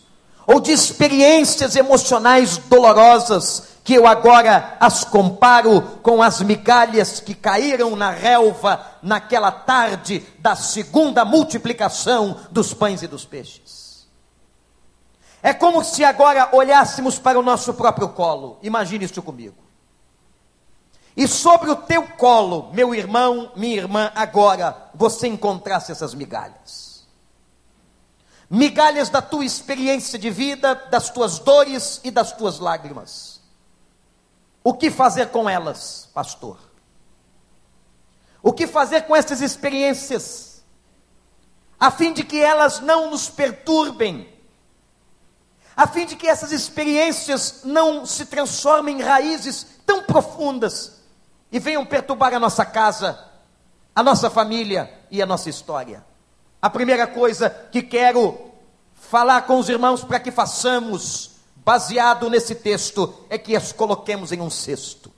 ou 0.52 0.60
de 0.60 0.72
experiências 0.72 1.76
emocionais 1.76 2.58
dolorosas, 2.58 3.78
que 3.84 3.94
eu 3.94 4.08
agora 4.08 4.76
as 4.80 5.04
comparo 5.04 5.80
com 6.02 6.24
as 6.24 6.42
migalhas 6.42 7.20
que 7.20 7.36
caíram 7.36 7.96
na 7.96 8.10
relva 8.10 8.84
naquela 9.04 9.52
tarde 9.52 10.26
da 10.40 10.56
segunda 10.56 11.24
multiplicação 11.24 12.36
dos 12.50 12.74
pães 12.74 13.04
e 13.04 13.08
dos 13.08 13.26
peixes. 13.26 14.08
É 15.44 15.54
como 15.54 15.84
se 15.84 16.04
agora 16.04 16.50
olhássemos 16.52 17.20
para 17.20 17.40
o 17.40 17.44
nosso 17.44 17.76
próprio 17.76 18.10
colo, 18.10 18.58
imagine 18.64 19.06
isso 19.06 19.22
comigo. 19.22 19.58
E 21.16 21.28
sobre 21.28 21.70
o 21.70 21.76
teu 21.76 22.08
colo, 22.18 22.72
meu 22.74 22.96
irmão, 22.96 23.52
minha 23.56 23.78
irmã, 23.78 24.12
agora 24.16 24.90
você 24.96 25.28
encontrasse 25.28 25.92
essas 25.92 26.16
migalhas. 26.16 26.89
Migalhas 28.50 29.10
da 29.10 29.22
tua 29.22 29.46
experiência 29.46 30.18
de 30.18 30.30
vida, 30.30 30.74
das 30.74 31.10
tuas 31.10 31.38
dores 31.38 32.02
e 32.04 32.10
das 32.10 32.32
tuas 32.32 32.58
lágrimas. 32.60 33.40
O 34.64 34.74
que 34.74 34.90
fazer 34.90 35.28
com 35.28 35.48
elas, 35.48 36.10
pastor? 36.14 36.60
O 38.42 38.52
que 38.52 38.66
fazer 38.66 39.04
com 39.04 39.16
essas 39.16 39.42
experiências? 39.42 40.64
A 41.80 41.92
fim 41.92 42.12
de 42.12 42.24
que 42.24 42.42
elas 42.42 42.80
não 42.80 43.12
nos 43.12 43.30
perturbem, 43.30 44.28
a 45.78 45.88
fim 45.88 46.06
de 46.06 46.16
que 46.16 46.28
essas 46.28 46.52
experiências 46.52 47.62
não 47.64 48.06
se 48.06 48.26
transformem 48.26 49.00
em 49.00 49.02
raízes 49.02 49.66
tão 49.86 50.04
profundas 50.04 51.00
e 51.52 51.60
venham 51.60 51.86
perturbar 51.86 52.34
a 52.34 52.40
nossa 52.40 52.66
casa, 52.66 53.18
a 53.96 54.04
nossa 54.04 54.30
família 54.30 54.94
e 55.10 55.22
a 55.22 55.26
nossa 55.26 55.50
história. 55.50 56.09
A 56.62 56.70
primeira 56.70 57.08
coisa 57.08 57.50
que 57.50 57.82
quero 57.82 58.50
falar 58.94 59.44
com 59.44 59.58
os 59.60 59.70
irmãos 59.70 60.04
para 60.04 60.20
que 60.20 60.32
façamos, 60.32 61.32
baseado 61.58 62.30
nesse 62.30 62.54
texto, 62.54 63.26
é 63.30 63.38
que 63.38 63.56
as 63.56 63.72
coloquemos 63.72 64.32
em 64.32 64.42
um 64.42 64.50
cesto. 64.50 65.12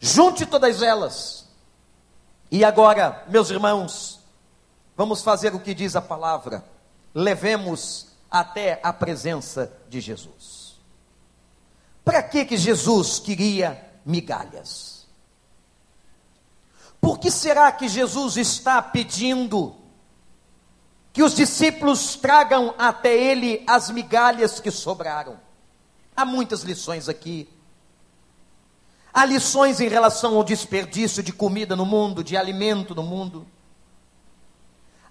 Junte 0.00 0.46
todas 0.46 0.82
elas. 0.82 1.46
E 2.50 2.64
agora, 2.64 3.24
meus 3.28 3.50
irmãos, 3.50 4.20
vamos 4.96 5.22
fazer 5.22 5.54
o 5.54 5.60
que 5.60 5.74
diz 5.74 5.94
a 5.94 6.02
palavra. 6.02 6.64
Levemos 7.14 8.08
até 8.30 8.80
a 8.82 8.92
presença 8.92 9.72
de 9.88 10.00
Jesus. 10.00 10.80
Para 12.04 12.22
que 12.22 12.44
que 12.44 12.56
Jesus 12.56 13.18
queria 13.18 13.88
migalhas? 14.04 15.06
Por 17.00 17.18
que 17.18 17.30
será 17.30 17.70
que 17.70 17.88
Jesus 17.88 18.36
está 18.36 18.80
pedindo 18.80 19.81
que 21.12 21.22
os 21.22 21.34
discípulos 21.34 22.16
tragam 22.16 22.74
até 22.78 23.14
ele 23.14 23.62
as 23.66 23.90
migalhas 23.90 24.58
que 24.58 24.70
sobraram? 24.70 25.38
Há 26.16 26.24
muitas 26.24 26.62
lições 26.62 27.08
aqui. 27.08 27.48
Há 29.12 29.26
lições 29.26 29.80
em 29.80 29.88
relação 29.88 30.36
ao 30.36 30.44
desperdício 30.44 31.22
de 31.22 31.32
comida 31.32 31.76
no 31.76 31.84
mundo, 31.84 32.24
de 32.24 32.36
alimento 32.36 32.94
no 32.94 33.02
mundo. 33.02 33.46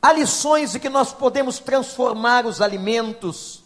Há 0.02 0.12
lições 0.14 0.72
de 0.72 0.80
que 0.80 0.90
nós 0.90 1.14
podemos 1.14 1.60
transformar 1.60 2.48
os 2.48 2.60
alimentos 2.62 3.64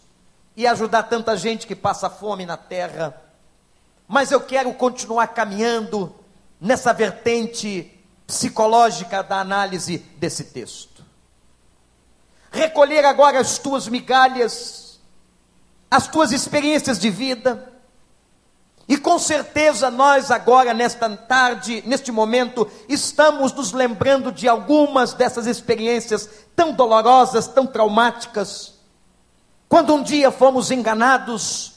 e 0.54 0.66
ajudar 0.66 1.04
tanta 1.04 1.36
gente 1.36 1.66
que 1.66 1.74
passa 1.74 2.10
fome 2.10 2.44
na 2.44 2.58
terra. 2.58 3.18
Mas 4.06 4.30
eu 4.30 4.40
quero 4.40 4.72
continuar 4.74 5.28
caminhando 5.28 6.14
nessa 6.60 6.92
vertente 6.92 7.90
psicológica 8.26 9.22
da 9.22 9.40
análise 9.40 9.98
desse 10.18 10.44
texto. 10.44 10.95
Recolher 12.56 13.04
agora 13.04 13.38
as 13.38 13.58
tuas 13.58 13.86
migalhas, 13.86 14.98
as 15.90 16.08
tuas 16.08 16.32
experiências 16.32 16.98
de 16.98 17.10
vida, 17.10 17.70
e 18.88 18.96
com 18.96 19.18
certeza 19.18 19.90
nós 19.90 20.30
agora, 20.30 20.72
nesta 20.72 21.10
tarde, 21.10 21.82
neste 21.86 22.10
momento, 22.10 22.66
estamos 22.88 23.52
nos 23.52 23.72
lembrando 23.72 24.32
de 24.32 24.48
algumas 24.48 25.12
dessas 25.12 25.46
experiências 25.46 26.30
tão 26.54 26.72
dolorosas, 26.72 27.46
tão 27.46 27.66
traumáticas. 27.66 28.74
Quando 29.68 29.94
um 29.94 30.02
dia 30.02 30.30
fomos 30.30 30.70
enganados, 30.70 31.72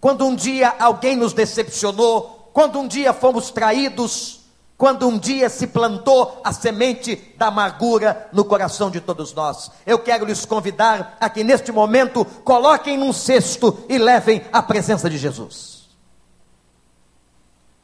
quando 0.00 0.24
um 0.24 0.36
dia 0.36 0.76
alguém 0.78 1.16
nos 1.16 1.32
decepcionou, 1.32 2.50
quando 2.52 2.78
um 2.78 2.86
dia 2.86 3.12
fomos 3.12 3.50
traídos, 3.50 4.39
quando 4.80 5.06
um 5.06 5.18
dia 5.18 5.50
se 5.50 5.66
plantou 5.66 6.40
a 6.42 6.54
semente 6.54 7.34
da 7.36 7.48
amargura 7.48 8.30
no 8.32 8.46
coração 8.46 8.90
de 8.90 8.98
todos 8.98 9.34
nós. 9.34 9.70
Eu 9.84 9.98
quero 9.98 10.24
lhes 10.24 10.46
convidar 10.46 11.18
a 11.20 11.28
que 11.28 11.44
neste 11.44 11.70
momento 11.70 12.24
coloquem 12.24 12.96
num 12.96 13.12
cesto 13.12 13.84
e 13.90 13.98
levem 13.98 14.42
à 14.50 14.62
presença 14.62 15.10
de 15.10 15.18
Jesus. 15.18 15.90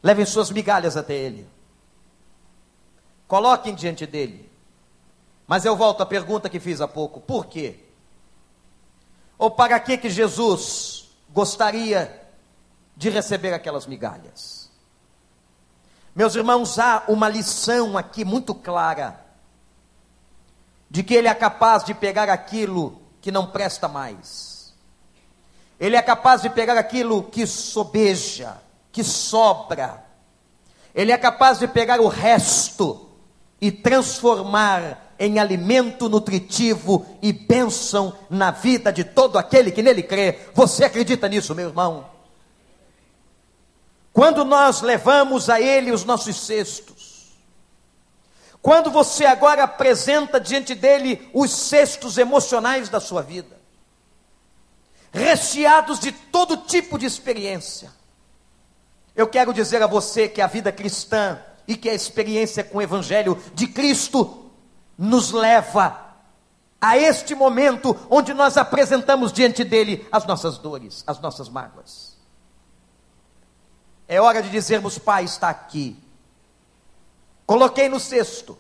Levem 0.03 0.25
suas 0.25 0.51
migalhas 0.51 0.97
até 0.97 1.13
Ele. 1.13 1.47
Coloquem 3.29 3.75
diante 3.75 4.07
dele. 4.07 4.51
Mas 5.47 5.67
eu 5.67 5.77
volto 5.77 6.03
à 6.03 6.07
pergunta 6.07 6.49
que 6.49 6.59
fiz 6.59 6.81
há 6.81 6.89
pouco: 6.89 7.21
por 7.21 7.45
quê? 7.45 7.79
Ou 9.37 9.51
para 9.51 9.79
que 9.81 9.99
que 9.99 10.09
Jesus 10.09 11.11
gostaria 11.29 12.27
de 12.97 13.11
receber 13.11 13.53
aquelas 13.53 13.87
migalhas? 13.87 14.66
Meus 16.17 16.35
irmãos, 16.35 16.79
há 16.79 17.05
uma 17.09 17.29
lição 17.29 17.99
aqui 17.99 18.25
muito 18.25 18.55
clara 18.55 19.21
de 20.91 21.03
que 21.03 21.13
ele 21.13 21.29
é 21.29 21.35
capaz 21.35 21.85
de 21.85 21.93
pegar 21.93 22.31
aquilo 22.31 22.99
que 23.21 23.31
não 23.31 23.49
presta 23.49 23.87
mais. 23.87 24.73
Ele 25.79 25.95
é 25.95 26.01
capaz 26.01 26.41
de 26.41 26.49
pegar 26.49 26.79
aquilo 26.79 27.25
que 27.25 27.47
sobeja, 27.47 28.57
que 28.91 29.05
sobra. 29.05 30.07
Ele 30.95 31.13
é 31.13 31.19
capaz 31.19 31.59
de 31.59 31.69
pegar 31.69 32.01
o 32.01 32.09
resto 32.09 33.11
e 33.61 33.71
transformar 33.71 35.13
em 35.19 35.39
alimento 35.39 36.09
nutritivo 36.09 37.05
e 37.21 37.31
bênção 37.31 38.17
na 38.31 38.51
vida 38.51 38.91
de 38.91 39.05
todo 39.05 39.37
aquele 39.37 39.71
que 39.71 39.83
nele 39.83 40.03
crê. 40.03 40.39
Você 40.55 40.83
acredita 40.83 41.29
nisso, 41.29 41.55
meu 41.55 41.69
irmão? 41.69 42.16
Quando 44.17 44.47
nós 44.47 44.81
levamos 44.81 45.51
a 45.51 45.61
ele 45.61 45.93
os 45.93 46.03
nossos 46.03 46.41
cestos, 46.47 47.37
quando 48.63 48.91
você 48.91 49.27
agora 49.27 49.65
apresenta 49.65 50.41
diante 50.41 50.75
dele 50.75 51.29
os 51.35 51.51
cestos 51.51 52.17
emocionais 52.17 52.89
da 52.89 52.99
sua 52.99 53.21
vida, 53.21 53.61
recheados 55.13 56.01
de 56.01 56.13
todo 56.13 56.57
tipo 56.57 56.99
de 56.99 57.05
experiência, 57.05 57.93
eu 59.15 59.29
quero 59.29 59.53
dizer 59.53 59.83
a 59.83 59.87
você 59.87 60.27
que 60.27 60.41
a 60.41 60.47
vida 60.47 60.73
cristã 60.73 61.39
e 61.69 61.77
que 61.77 61.91
a 61.91 61.95
experiência 61.95 62.65
com 62.65 62.79
o 62.79 62.83
Evangelho 62.83 63.39
de 63.53 63.67
Cristo 63.67 64.51
nos 64.97 65.31
leva 65.31 66.17
a 66.81 66.97
este 66.97 67.35
momento 67.35 67.95
onde 68.09 68.33
nós 68.33 68.57
apresentamos 68.57 69.31
diante 69.31 69.63
dele 69.63 70.09
as 70.11 70.25
nossas 70.25 70.57
dores, 70.57 71.05
as 71.07 71.21
nossas 71.21 71.51
mágoas. 71.51 72.06
É 74.09 74.21
hora 74.21 74.43
de 74.43 74.51
dizermos: 74.51 74.99
Pai 74.99 75.25
está 75.25 75.49
aqui. 75.49 75.97
Coloquei 77.47 77.89
no 77.89 78.01
cesto. 78.01 78.59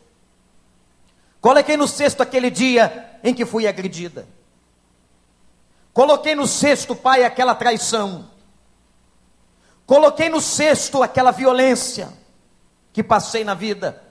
Coloquei 1.40 1.76
no 1.76 1.86
cesto 1.86 2.22
aquele 2.22 2.50
dia 2.50 3.18
em 3.22 3.34
que 3.34 3.44
fui 3.44 3.66
agredida. 3.66 4.26
Coloquei 5.92 6.34
no 6.34 6.46
cesto, 6.46 6.94
Pai, 6.94 7.24
aquela 7.24 7.54
traição. 7.54 8.30
Coloquei 9.86 10.28
no 10.28 10.40
cesto 10.40 11.02
aquela 11.02 11.30
violência 11.30 12.12
que 12.92 13.02
passei 13.02 13.44
na 13.44 13.54
vida. 13.54 14.02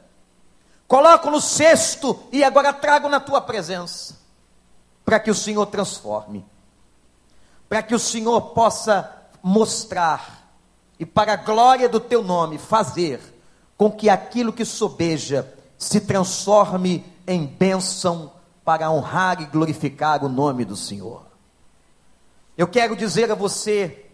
Coloco 0.87 1.29
no 1.29 1.41
cesto 1.41 2.23
e 2.31 2.43
agora 2.43 2.71
trago 2.71 3.09
na 3.09 3.19
tua 3.19 3.41
presença, 3.41 4.17
para 5.03 5.19
que 5.19 5.31
o 5.31 5.35
Senhor 5.35 5.65
transforme, 5.65 6.45
para 7.67 7.81
que 7.81 7.95
o 7.95 7.99
Senhor 7.99 8.39
possa 8.53 9.11
mostrar 9.41 10.44
e 10.99 11.05
para 11.05 11.33
a 11.33 11.37
glória 11.37 11.89
do 11.89 11.99
teu 11.99 12.23
nome 12.23 12.57
fazer 12.57 13.19
com 13.77 13.91
que 13.91 14.09
aquilo 14.09 14.53
que 14.53 14.63
sobeja 14.63 15.53
se 15.77 15.99
transforme 16.01 17.05
em 17.27 17.45
bênção 17.45 18.31
para 18.63 18.89
honrar 18.89 19.41
e 19.41 19.45
glorificar 19.45 20.23
o 20.23 20.29
nome 20.29 20.63
do 20.63 20.75
Senhor. 20.75 21.25
Eu 22.57 22.67
quero 22.67 22.95
dizer 22.95 23.31
a 23.31 23.35
você 23.35 24.05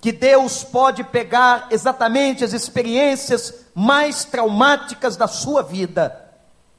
que 0.00 0.12
Deus 0.12 0.62
pode 0.62 1.02
pegar 1.02 1.68
exatamente 1.70 2.44
as 2.44 2.52
experiências 2.52 3.66
mais 3.74 4.24
traumáticas 4.24 5.16
da 5.16 5.26
sua 5.26 5.62
vida 5.62 6.24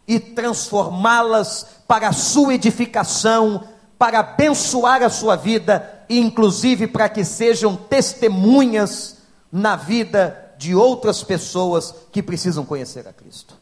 e 0.07 0.19
transformá-las 0.19 1.65
para 1.87 2.07
a 2.07 2.13
sua 2.13 2.53
edificação, 2.53 3.67
para 3.97 4.19
abençoar 4.19 5.03
a 5.03 5.09
sua 5.09 5.35
vida 5.35 5.98
inclusive 6.09 6.87
para 6.87 7.07
que 7.07 7.23
sejam 7.23 7.75
testemunhas 7.75 9.17
na 9.51 9.75
vida 9.75 10.53
de 10.57 10.73
outras 10.75 11.23
pessoas 11.23 11.93
que 12.11 12.23
precisam 12.23 12.65
conhecer 12.65 13.07
a 13.07 13.13
Cristo. 13.13 13.55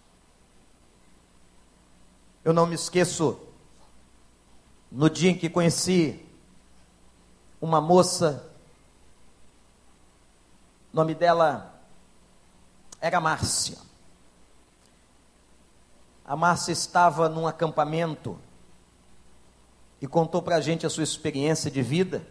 Eu 2.43 2.53
não 2.53 2.65
me 2.65 2.75
esqueço 2.75 3.38
no 4.91 5.10
dia 5.10 5.31
em 5.31 5.38
que 5.38 5.49
conheci 5.49 6.25
uma 7.60 7.81
moça 7.81 8.47
o 10.91 10.95
nome 10.97 11.13
dela 11.13 11.79
era 12.99 13.19
Márcia. 13.19 13.77
A 16.25 16.36
Márcia 16.36 16.71
estava 16.71 17.29
num 17.29 17.45
acampamento 17.45 18.39
e 20.01 20.07
contou 20.07 20.41
para 20.41 20.55
a 20.55 20.62
gente 20.62 20.86
a 20.86 20.89
sua 20.89 21.03
experiência 21.03 21.69
de 21.69 21.81
vida. 21.81 22.25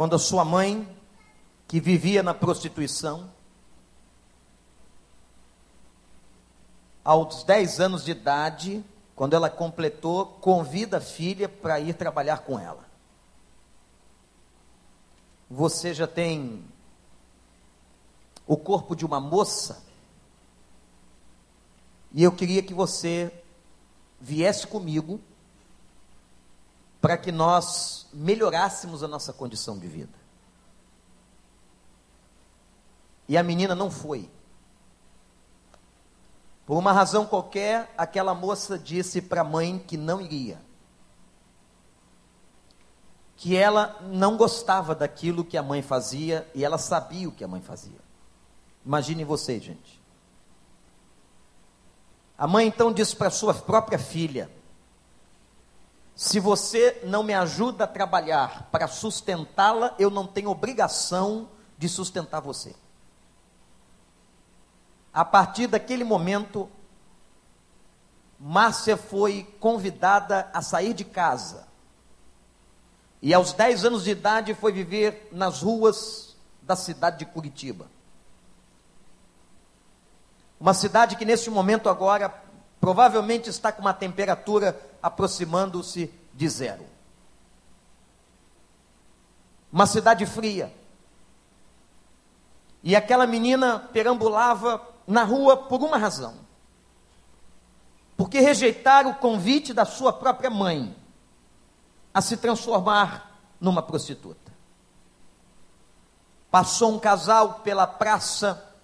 Quando 0.00 0.16
a 0.16 0.18
sua 0.18 0.46
mãe, 0.46 0.88
que 1.68 1.78
vivia 1.78 2.22
na 2.22 2.32
prostituição, 2.32 3.30
aos 7.04 7.44
10 7.44 7.80
anos 7.80 8.04
de 8.06 8.12
idade, 8.12 8.82
quando 9.14 9.34
ela 9.34 9.50
completou, 9.50 10.24
convida 10.24 10.96
a 10.96 11.00
filha 11.02 11.50
para 11.50 11.78
ir 11.80 11.92
trabalhar 11.92 12.38
com 12.38 12.58
ela. 12.58 12.88
Você 15.50 15.92
já 15.92 16.06
tem 16.06 16.64
o 18.46 18.56
corpo 18.56 18.96
de 18.96 19.04
uma 19.04 19.20
moça, 19.20 19.84
e 22.10 22.22
eu 22.22 22.32
queria 22.32 22.62
que 22.62 22.72
você 22.72 23.30
viesse 24.18 24.66
comigo 24.66 25.20
para 27.00 27.16
que 27.16 27.32
nós 27.32 28.06
melhorássemos 28.12 29.02
a 29.02 29.08
nossa 29.08 29.32
condição 29.32 29.78
de 29.78 29.86
vida. 29.86 30.18
E 33.28 33.38
a 33.38 33.42
menina 33.42 33.74
não 33.74 33.90
foi. 33.90 34.28
Por 36.66 36.76
uma 36.76 36.92
razão 36.92 37.24
qualquer, 37.24 37.92
aquela 37.96 38.34
moça 38.34 38.78
disse 38.78 39.22
para 39.22 39.40
a 39.40 39.44
mãe 39.44 39.78
que 39.78 39.96
não 39.96 40.20
iria. 40.20 40.60
Que 43.36 43.56
ela 43.56 43.98
não 44.02 44.36
gostava 44.36 44.94
daquilo 44.94 45.44
que 45.44 45.56
a 45.56 45.62
mãe 45.62 45.80
fazia 45.80 46.48
e 46.54 46.64
ela 46.64 46.76
sabia 46.76 47.28
o 47.28 47.32
que 47.32 47.42
a 47.42 47.48
mãe 47.48 47.60
fazia. 47.60 47.98
Imagine 48.84 49.24
você, 49.24 49.58
gente. 49.58 50.00
A 52.36 52.46
mãe 52.46 52.66
então 52.66 52.92
disse 52.92 53.14
para 53.14 53.30
sua 53.30 53.54
própria 53.54 53.98
filha: 53.98 54.50
Se 56.20 56.38
você 56.38 57.00
não 57.04 57.22
me 57.22 57.32
ajuda 57.32 57.84
a 57.84 57.86
trabalhar 57.86 58.68
para 58.70 58.86
sustentá-la, 58.86 59.94
eu 59.98 60.10
não 60.10 60.26
tenho 60.26 60.50
obrigação 60.50 61.48
de 61.78 61.88
sustentar 61.88 62.40
você. 62.40 62.76
A 65.14 65.24
partir 65.24 65.66
daquele 65.66 66.04
momento, 66.04 66.68
Márcia 68.38 68.98
foi 68.98 69.44
convidada 69.58 70.50
a 70.52 70.60
sair 70.60 70.92
de 70.92 71.06
casa. 71.06 71.66
E 73.22 73.32
aos 73.32 73.54
10 73.54 73.86
anos 73.86 74.04
de 74.04 74.10
idade 74.10 74.52
foi 74.52 74.72
viver 74.72 75.30
nas 75.32 75.62
ruas 75.62 76.36
da 76.60 76.76
cidade 76.76 77.20
de 77.20 77.24
Curitiba. 77.24 77.90
Uma 80.60 80.74
cidade 80.74 81.16
que 81.16 81.24
neste 81.24 81.48
momento 81.48 81.88
agora 81.88 82.49
provavelmente 82.80 83.50
está 83.50 83.70
com 83.70 83.82
uma 83.82 83.92
temperatura 83.92 84.80
aproximando-se 85.02 86.12
de 86.32 86.48
zero. 86.48 86.86
Uma 89.70 89.86
cidade 89.86 90.24
fria. 90.24 90.74
E 92.82 92.96
aquela 92.96 93.26
menina 93.26 93.78
perambulava 93.92 94.82
na 95.06 95.22
rua 95.22 95.56
por 95.56 95.82
uma 95.82 95.98
razão. 95.98 96.34
Porque 98.16 98.40
rejeitaram 98.40 99.10
o 99.10 99.14
convite 99.14 99.74
da 99.74 99.84
sua 99.84 100.12
própria 100.12 100.50
mãe 100.50 100.96
a 102.12 102.22
se 102.22 102.36
transformar 102.36 103.38
numa 103.60 103.82
prostituta. 103.82 104.50
Passou 106.50 106.94
um 106.94 106.98
casal 106.98 107.60
pela 107.60 107.86
praça 107.86 108.74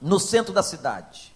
no 0.00 0.18
centro 0.18 0.52
da 0.52 0.62
cidade 0.62 1.33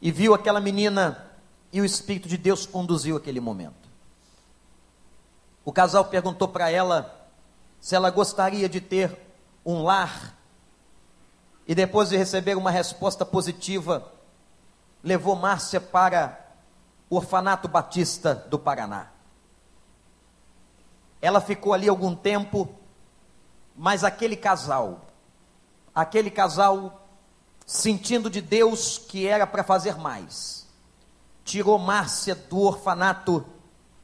e 0.00 0.10
viu 0.10 0.34
aquela 0.34 0.60
menina 0.60 1.26
e 1.72 1.80
o 1.80 1.84
Espírito 1.84 2.28
de 2.28 2.36
Deus 2.36 2.66
conduziu 2.66 3.16
aquele 3.16 3.40
momento. 3.40 3.88
O 5.64 5.72
casal 5.72 6.04
perguntou 6.04 6.48
para 6.48 6.70
ela 6.70 7.28
se 7.80 7.94
ela 7.94 8.10
gostaria 8.10 8.68
de 8.68 8.80
ter 8.80 9.16
um 9.64 9.82
lar 9.82 10.34
e 11.66 11.74
depois 11.74 12.08
de 12.08 12.16
receber 12.16 12.56
uma 12.56 12.70
resposta 12.70 13.26
positiva, 13.26 14.10
levou 15.02 15.36
Márcia 15.36 15.80
para 15.80 16.46
o 17.10 17.16
Orfanato 17.16 17.68
Batista 17.68 18.34
do 18.34 18.58
Paraná. 18.58 19.08
Ela 21.20 21.40
ficou 21.40 21.74
ali 21.74 21.88
algum 21.88 22.14
tempo, 22.14 22.74
mas 23.76 24.02
aquele 24.04 24.36
casal, 24.36 25.02
aquele 25.94 26.30
casal 26.30 27.07
sentindo 27.68 28.30
de 28.30 28.40
Deus 28.40 28.96
que 28.96 29.26
era 29.26 29.46
para 29.46 29.62
fazer 29.62 29.98
mais, 29.98 30.66
tirou 31.44 31.78
Márcia 31.78 32.34
do 32.34 32.60
orfanato 32.60 33.44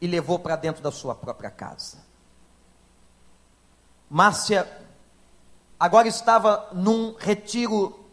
e 0.03 0.07
levou 0.07 0.38
para 0.38 0.55
dentro 0.55 0.83
da 0.83 0.92
sua 0.92 1.14
própria 1.14 1.50
casa. 1.50 2.05
Márcia 4.11 4.70
agora 5.81 6.07
estava 6.07 6.68
num 6.74 7.14
retiro 7.14 8.05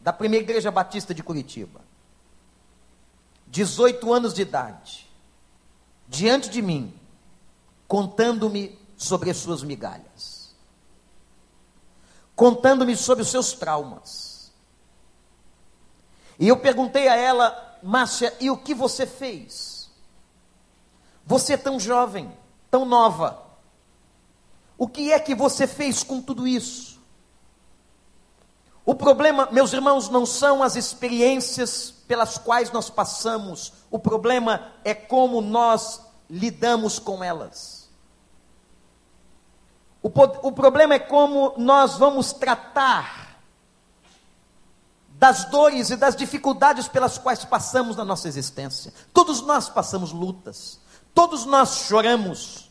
da 0.00 0.12
primeira 0.12 0.42
igreja 0.42 0.72
batista 0.72 1.14
de 1.14 1.22
Curitiba. 1.22 1.80
18 3.46 4.12
anos 4.12 4.34
de 4.34 4.42
idade, 4.42 5.08
diante 6.08 6.50
de 6.50 6.60
mim, 6.60 6.92
contando-me 7.86 8.76
sobre 8.96 9.30
as 9.30 9.36
suas 9.36 9.62
migalhas, 9.62 10.52
contando-me 12.34 12.96
sobre 12.96 13.22
os 13.22 13.28
seus 13.28 13.52
traumas. 13.52 14.33
E 16.38 16.48
eu 16.48 16.56
perguntei 16.56 17.08
a 17.08 17.16
ela, 17.16 17.78
Márcia, 17.82 18.34
e 18.40 18.50
o 18.50 18.56
que 18.56 18.74
você 18.74 19.06
fez? 19.06 19.90
Você 21.26 21.54
é 21.54 21.56
tão 21.56 21.78
jovem, 21.78 22.30
tão 22.70 22.84
nova, 22.84 23.44
o 24.76 24.88
que 24.88 25.12
é 25.12 25.18
que 25.20 25.34
você 25.34 25.66
fez 25.66 26.02
com 26.02 26.20
tudo 26.20 26.46
isso? 26.46 27.00
O 28.84 28.94
problema, 28.94 29.48
meus 29.50 29.72
irmãos, 29.72 30.08
não 30.10 30.26
são 30.26 30.62
as 30.62 30.76
experiências 30.76 31.90
pelas 32.06 32.36
quais 32.36 32.70
nós 32.70 32.90
passamos, 32.90 33.72
o 33.90 33.98
problema 33.98 34.72
é 34.84 34.92
como 34.92 35.40
nós 35.40 36.02
lidamos 36.28 36.98
com 36.98 37.24
elas. 37.24 37.88
O, 40.02 40.08
o 40.48 40.52
problema 40.52 40.94
é 40.94 40.98
como 40.98 41.54
nós 41.56 41.96
vamos 41.96 42.32
tratar 42.34 43.23
das 45.14 45.46
dores 45.46 45.90
e 45.90 45.96
das 45.96 46.14
dificuldades 46.14 46.88
pelas 46.88 47.18
quais 47.18 47.44
passamos 47.44 47.96
na 47.96 48.04
nossa 48.04 48.28
existência. 48.28 48.92
Todos 49.12 49.40
nós 49.40 49.68
passamos 49.68 50.12
lutas, 50.12 50.78
todos 51.14 51.44
nós 51.44 51.86
choramos, 51.86 52.64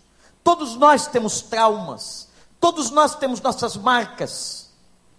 Todos 0.44 0.76
nós 0.76 1.08
temos 1.08 1.42
traumas, 1.42 2.28
todos 2.60 2.92
nós 2.92 3.16
temos 3.16 3.40
nossas 3.40 3.78
marcas, 3.78 4.70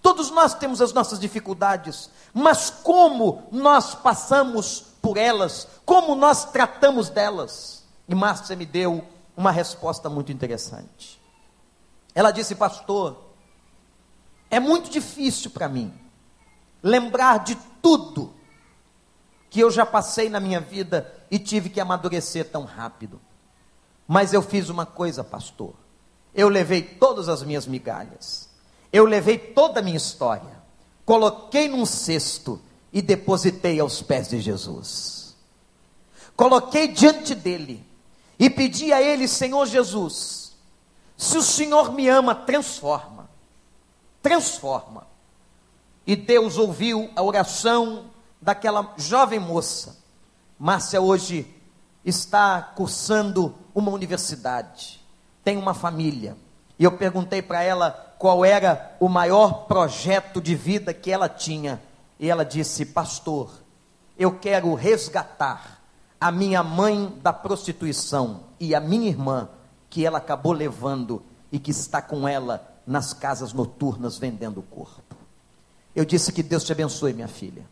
todos 0.03 0.31
nós 0.31 0.53
temos 0.55 0.83
as 0.83 0.93
nossas 0.93 1.19
dificuldades, 1.19 2.11
mas 2.35 2.69
como 2.69 3.45
nós 3.51 3.95
passamos 3.95 4.85
por 5.01 5.17
elas, 5.17 5.67
como 5.87 6.15
nós 6.15 6.45
tratamos 6.45 7.09
delas? 7.09 7.85
E 8.07 8.15
Márcia 8.15 8.55
me 8.55 8.67
deu 8.67 9.03
uma 9.35 9.51
resposta 9.51 10.11
muito 10.11 10.31
interessante. 10.31 11.19
Ela 12.15 12.31
disse, 12.31 12.55
pastor, 12.55 13.17
é 14.51 14.61
muito 14.61 14.91
difícil 14.91 15.51
para 15.51 15.69
mim 15.69 15.93
lembrar 16.85 17.39
de 17.39 17.57
tudo 17.81 18.35
que 19.49 19.59
eu 19.59 19.71
já 19.71 19.87
passei 19.87 20.29
na 20.29 20.39
minha 20.39 20.61
vida 20.61 21.11
e 21.31 21.39
tive 21.39 21.71
que 21.71 21.81
amadurecer 21.81 22.51
tão 22.51 22.65
rápido. 22.65 23.19
Mas 24.07 24.35
eu 24.35 24.43
fiz 24.43 24.69
uma 24.69 24.85
coisa, 24.85 25.25
pastor. 25.25 25.73
Eu 26.35 26.49
levei 26.49 26.83
todas 26.83 27.29
as 27.29 27.43
minhas 27.43 27.67
migalhas. 27.67 28.51
Eu 28.93 29.07
levei 29.07 29.39
toda 29.39 29.81
a 29.81 29.83
minha 29.83 29.97
história. 29.97 30.63
Coloquei 31.07 31.69
num 31.69 31.87
cesto 31.87 32.61
e 32.93 33.01
depositei 33.01 33.81
aos 33.81 34.03
pés 34.03 34.29
de 34.29 34.41
Jesus. 34.41 35.35
Coloquei 36.37 36.89
diante 36.89 37.35
dele 37.35 37.85
e 38.39 38.51
pedi 38.51 38.93
a 38.93 39.01
ele, 39.01 39.27
Senhor 39.27 39.65
Jesus, 39.67 40.53
se 41.17 41.39
o 41.39 41.43
Senhor 41.43 41.93
me 41.93 42.09
ama, 42.09 42.35
transforma. 42.35 43.31
Transforma. 44.21 45.14
E 46.07 46.15
Deus 46.15 46.59
ouviu 46.59 47.11
a 47.17 47.23
oração 47.23 48.07
daquela 48.41 48.93
jovem 48.97 49.39
moça. 49.39 49.97
Márcia 50.59 51.01
hoje 51.01 51.47
está 52.05 52.61
cursando 52.61 53.55
uma 53.75 53.91
universidade, 53.91 55.01
tem 55.43 55.57
uma 55.57 55.73
família. 55.73 56.37
E 56.79 56.85
eu 56.85 56.93
perguntei 56.93 57.41
para 57.41 57.63
ela 57.63 57.91
qual 58.19 58.45
era 58.45 58.97
o 59.01 59.09
maior 59.09 59.67
projeto 59.67 60.41
de 60.41 60.55
vida 60.55 60.93
que 60.93 61.11
ela 61.11 61.29
tinha. 61.29 61.81
E 62.19 62.29
ela 62.29 62.45
disse: 62.45 62.85
Pastor, 62.85 63.51
eu 64.19 64.39
quero 64.39 64.75
resgatar 64.75 65.81
a 66.21 66.31
minha 66.31 66.63
mãe 66.63 67.19
da 67.23 67.33
prostituição 67.33 68.45
e 68.61 68.75
a 68.75 68.81
minha 68.81 69.09
irmã, 69.09 69.49
que 69.89 70.05
ela 70.05 70.19
acabou 70.19 70.53
levando 70.53 71.23
e 71.51 71.59
que 71.59 71.71
está 71.71 72.03
com 72.03 72.27
ela 72.27 72.67
nas 72.87 73.13
casas 73.13 73.53
noturnas 73.53 74.19
vendendo 74.19 74.61
o 74.61 74.63
corpo. 74.63 75.24
Eu 75.95 76.05
disse 76.05 76.33
que 76.33 76.43
Deus 76.43 76.65
te 76.65 76.73
abençoe, 76.73 77.13
minha 77.13 77.29
filha. 77.29 77.69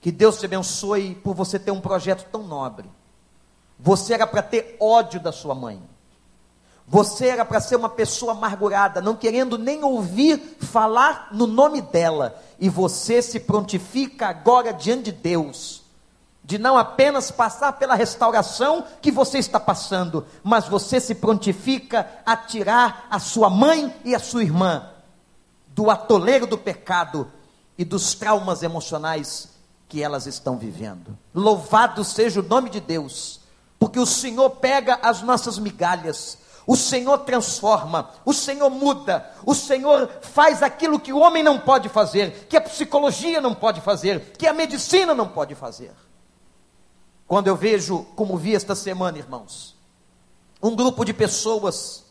Que 0.00 0.10
Deus 0.10 0.38
te 0.38 0.46
abençoe 0.46 1.14
por 1.16 1.34
você 1.34 1.58
ter 1.58 1.70
um 1.70 1.80
projeto 1.80 2.26
tão 2.30 2.42
nobre 2.42 2.88
você 3.82 4.14
era 4.14 4.26
para 4.26 4.42
ter 4.42 4.76
ódio 4.78 5.18
da 5.18 5.32
sua 5.32 5.54
mãe. 5.54 5.82
Você 6.86 7.28
era 7.28 7.44
para 7.44 7.60
ser 7.60 7.76
uma 7.76 7.88
pessoa 7.88 8.32
amargurada, 8.32 9.00
não 9.00 9.14
querendo 9.14 9.56
nem 9.56 9.82
ouvir 9.82 10.38
falar 10.60 11.28
no 11.32 11.46
nome 11.46 11.80
dela. 11.80 12.40
E 12.58 12.68
você 12.68 13.22
se 13.22 13.40
prontifica 13.40 14.26
agora 14.26 14.72
diante 14.72 15.04
de 15.04 15.12
Deus, 15.12 15.82
de 16.44 16.58
não 16.58 16.76
apenas 16.76 17.30
passar 17.30 17.72
pela 17.74 17.94
restauração 17.94 18.84
que 19.00 19.10
você 19.10 19.38
está 19.38 19.58
passando, 19.58 20.26
mas 20.42 20.66
você 20.66 21.00
se 21.00 21.14
prontifica 21.14 22.06
a 22.26 22.36
tirar 22.36 23.06
a 23.08 23.18
sua 23.18 23.48
mãe 23.48 23.94
e 24.04 24.14
a 24.14 24.18
sua 24.18 24.42
irmã 24.42 24.90
do 25.80 25.90
atoleiro 25.90 26.46
do 26.46 26.58
pecado 26.58 27.32
e 27.78 27.86
dos 27.86 28.12
traumas 28.12 28.62
emocionais 28.62 29.48
que 29.88 30.02
elas 30.02 30.26
estão 30.26 30.58
vivendo. 30.58 31.16
Louvado 31.34 32.04
seja 32.04 32.40
o 32.40 32.42
nome 32.42 32.68
de 32.68 32.80
Deus 32.80 33.40
porque 33.78 33.98
o 33.98 34.04
Senhor 34.04 34.50
pega 34.50 34.98
as 35.02 35.22
nossas 35.22 35.58
migalhas, 35.58 36.36
O 36.66 36.76
Senhor 36.76 37.18
transforma, 37.20 38.10
o 38.26 38.34
Senhor 38.34 38.68
muda, 38.68 39.28
o 39.46 39.54
Senhor 39.54 40.08
faz 40.20 40.62
aquilo 40.62 41.00
que 41.00 41.14
o 41.14 41.18
homem 41.18 41.42
não 41.42 41.58
pode 41.58 41.88
fazer, 41.88 42.46
que 42.48 42.56
a 42.58 42.60
psicologia 42.60 43.40
não 43.40 43.54
pode 43.54 43.80
fazer, 43.80 44.34
que 44.38 44.46
a 44.46 44.52
medicina 44.52 45.14
não 45.14 45.26
pode 45.26 45.54
fazer. 45.54 45.92
Quando 47.26 47.46
eu 47.46 47.56
vejo, 47.56 48.04
como 48.14 48.36
vi 48.36 48.54
esta 48.54 48.74
semana, 48.74 49.16
irmãos, 49.16 49.74
um 50.62 50.76
grupo 50.76 51.04
de 51.04 51.14
pessoas 51.14 52.04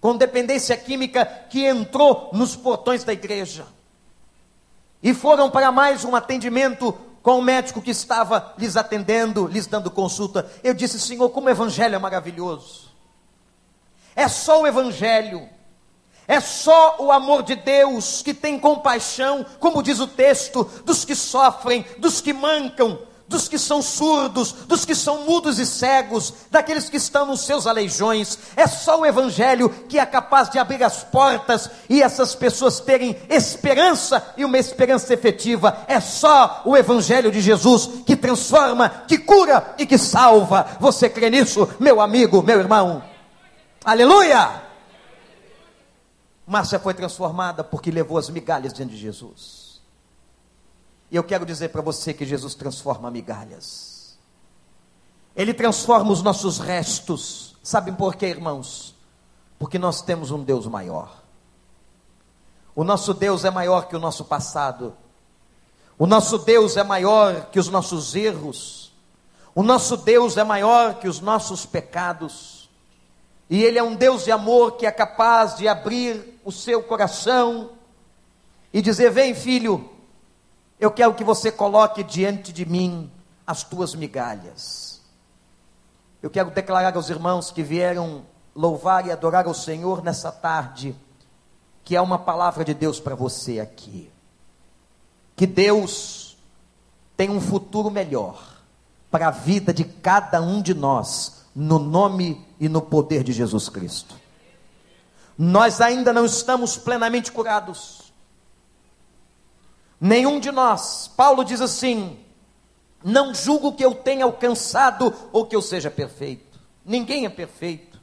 com 0.00 0.16
dependência 0.16 0.76
química 0.76 1.26
que 1.48 1.66
entrou 1.66 2.30
nos 2.32 2.56
portões 2.56 3.04
da 3.04 3.12
igreja 3.12 3.66
e 5.02 5.14
foram 5.14 5.50
para 5.50 5.72
mais 5.72 6.04
um 6.04 6.14
atendimento 6.14 6.92
com 7.22 7.38
o 7.38 7.42
médico 7.42 7.82
que 7.82 7.90
estava 7.90 8.54
lhes 8.58 8.76
atendendo, 8.76 9.46
lhes 9.46 9.66
dando 9.66 9.90
consulta. 9.90 10.50
Eu 10.62 10.74
disse, 10.74 10.98
Senhor, 10.98 11.28
como 11.30 11.46
o 11.46 11.50
evangelho 11.50 11.94
é 11.94 11.98
maravilhoso. 11.98 12.90
É 14.14 14.28
só 14.28 14.62
o 14.62 14.66
evangelho. 14.66 15.48
É 16.26 16.38
só 16.40 16.96
o 17.00 17.10
amor 17.10 17.42
de 17.42 17.56
Deus 17.56 18.22
que 18.22 18.32
tem 18.32 18.58
compaixão, 18.58 19.44
como 19.58 19.82
diz 19.82 19.98
o 19.98 20.06
texto, 20.06 20.64
dos 20.84 21.04
que 21.04 21.14
sofrem, 21.14 21.84
dos 21.98 22.20
que 22.20 22.32
mancam, 22.32 22.98
dos 23.30 23.48
que 23.48 23.56
são 23.56 23.80
surdos, 23.80 24.52
dos 24.66 24.84
que 24.84 24.94
são 24.94 25.24
mudos 25.24 25.60
e 25.60 25.64
cegos, 25.64 26.34
daqueles 26.50 26.90
que 26.90 26.96
estão 26.96 27.24
nos 27.24 27.42
seus 27.42 27.64
aleijões. 27.64 28.36
É 28.56 28.66
só 28.66 29.00
o 29.00 29.06
Evangelho 29.06 29.70
que 29.88 30.00
é 30.00 30.04
capaz 30.04 30.50
de 30.50 30.58
abrir 30.58 30.82
as 30.82 31.04
portas 31.04 31.70
e 31.88 32.02
essas 32.02 32.34
pessoas 32.34 32.80
terem 32.80 33.16
esperança 33.28 34.34
e 34.36 34.44
uma 34.44 34.58
esperança 34.58 35.14
efetiva. 35.14 35.84
É 35.86 36.00
só 36.00 36.62
o 36.64 36.76
Evangelho 36.76 37.30
de 37.30 37.40
Jesus 37.40 37.88
que 38.04 38.16
transforma, 38.16 38.88
que 39.06 39.16
cura 39.16 39.76
e 39.78 39.86
que 39.86 39.96
salva. 39.96 40.66
Você 40.80 41.08
crê 41.08 41.30
nisso, 41.30 41.68
meu 41.78 42.00
amigo, 42.00 42.42
meu 42.42 42.58
irmão? 42.58 43.00
Aleluia! 43.84 44.60
Márcia 46.44 46.80
foi 46.80 46.94
transformada 46.94 47.62
porque 47.62 47.92
levou 47.92 48.18
as 48.18 48.28
migalhas 48.28 48.72
diante 48.72 48.94
de 48.94 48.98
Jesus. 49.00 49.59
E 51.10 51.16
eu 51.16 51.24
quero 51.24 51.44
dizer 51.44 51.70
para 51.70 51.82
você 51.82 52.14
que 52.14 52.24
Jesus 52.24 52.54
transforma 52.54 53.10
migalhas. 53.10 54.18
Ele 55.34 55.52
transforma 55.52 56.12
os 56.12 56.22
nossos 56.22 56.58
restos. 56.58 57.56
Sabem 57.62 57.94
por 57.94 58.14
quê, 58.14 58.26
irmãos? 58.26 58.94
Porque 59.58 59.78
nós 59.78 60.02
temos 60.02 60.30
um 60.30 60.42
Deus 60.42 60.66
maior. 60.66 61.20
O 62.74 62.84
nosso 62.84 63.12
Deus 63.12 63.44
é 63.44 63.50
maior 63.50 63.88
que 63.88 63.96
o 63.96 63.98
nosso 63.98 64.24
passado. 64.24 64.96
O 65.98 66.06
nosso 66.06 66.38
Deus 66.38 66.76
é 66.76 66.84
maior 66.84 67.50
que 67.50 67.58
os 67.58 67.68
nossos 67.68 68.14
erros. 68.14 68.92
O 69.54 69.62
nosso 69.62 69.96
Deus 69.96 70.36
é 70.36 70.44
maior 70.44 70.94
que 70.94 71.08
os 71.08 71.20
nossos 71.20 71.66
pecados. 71.66 72.70
E 73.50 73.62
Ele 73.64 73.78
é 73.78 73.82
um 73.82 73.96
Deus 73.96 74.24
de 74.24 74.30
amor 74.30 74.76
que 74.76 74.86
é 74.86 74.92
capaz 74.92 75.56
de 75.56 75.66
abrir 75.66 76.40
o 76.44 76.52
seu 76.52 76.82
coração 76.82 77.70
e 78.72 78.80
dizer: 78.80 79.10
Vem, 79.10 79.34
filho, 79.34 79.90
eu 80.80 80.90
quero 80.90 81.12
que 81.12 81.22
você 81.22 81.52
coloque 81.52 82.02
diante 82.02 82.52
de 82.52 82.64
mim 82.64 83.12
as 83.46 83.62
tuas 83.62 83.94
migalhas. 83.94 85.02
Eu 86.22 86.30
quero 86.30 86.50
declarar 86.50 86.96
aos 86.96 87.10
irmãos 87.10 87.50
que 87.50 87.62
vieram 87.62 88.24
louvar 88.54 89.06
e 89.06 89.12
adorar 89.12 89.46
ao 89.46 89.52
Senhor 89.52 90.02
nessa 90.02 90.32
tarde, 90.32 90.96
que 91.84 91.94
é 91.94 92.00
uma 92.00 92.18
palavra 92.18 92.64
de 92.64 92.72
Deus 92.72 92.98
para 92.98 93.14
você 93.14 93.60
aqui. 93.60 94.10
Que 95.36 95.46
Deus 95.46 96.38
tem 97.14 97.28
um 97.28 97.40
futuro 97.40 97.90
melhor 97.90 98.42
para 99.10 99.28
a 99.28 99.30
vida 99.30 99.74
de 99.74 99.84
cada 99.84 100.40
um 100.40 100.62
de 100.62 100.72
nós, 100.72 101.44
no 101.54 101.78
nome 101.78 102.46
e 102.58 102.70
no 102.70 102.80
poder 102.80 103.22
de 103.22 103.32
Jesus 103.32 103.68
Cristo. 103.68 104.14
Nós 105.36 105.80
ainda 105.80 106.12
não 106.12 106.24
estamos 106.24 106.78
plenamente 106.78 107.30
curados 107.30 107.99
Nenhum 110.00 110.40
de 110.40 110.50
nós. 110.50 111.10
Paulo 111.14 111.44
diz 111.44 111.60
assim: 111.60 112.18
Não 113.04 113.34
julgo 113.34 113.72
que 113.72 113.84
eu 113.84 113.94
tenha 113.94 114.24
alcançado 114.24 115.12
ou 115.30 115.44
que 115.44 115.54
eu 115.54 115.60
seja 115.60 115.90
perfeito. 115.90 116.58
Ninguém 116.84 117.26
é 117.26 117.28
perfeito. 117.28 118.00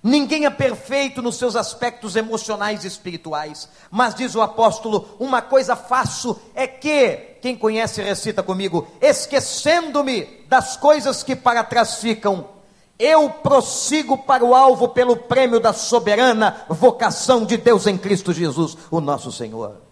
Ninguém 0.00 0.44
é 0.44 0.50
perfeito 0.50 1.22
nos 1.22 1.36
seus 1.36 1.56
aspectos 1.56 2.14
emocionais 2.14 2.84
e 2.84 2.86
espirituais. 2.86 3.68
Mas 3.90 4.14
diz 4.14 4.36
o 4.36 4.42
apóstolo: 4.42 5.08
Uma 5.18 5.42
coisa 5.42 5.74
faço 5.74 6.40
é 6.54 6.68
que, 6.68 7.38
quem 7.42 7.56
conhece, 7.56 8.00
recita 8.00 8.42
comigo, 8.42 8.86
esquecendo-me 9.00 10.44
das 10.46 10.76
coisas 10.76 11.24
que 11.24 11.34
para 11.34 11.64
trás 11.64 11.96
ficam, 11.96 12.48
eu 12.96 13.28
prossigo 13.28 14.16
para 14.16 14.44
o 14.44 14.54
alvo 14.54 14.90
pelo 14.90 15.16
prêmio 15.16 15.58
da 15.58 15.72
soberana 15.72 16.64
vocação 16.68 17.44
de 17.44 17.56
Deus 17.56 17.88
em 17.88 17.98
Cristo 17.98 18.32
Jesus, 18.32 18.76
o 18.92 19.00
nosso 19.00 19.32
Senhor 19.32 19.83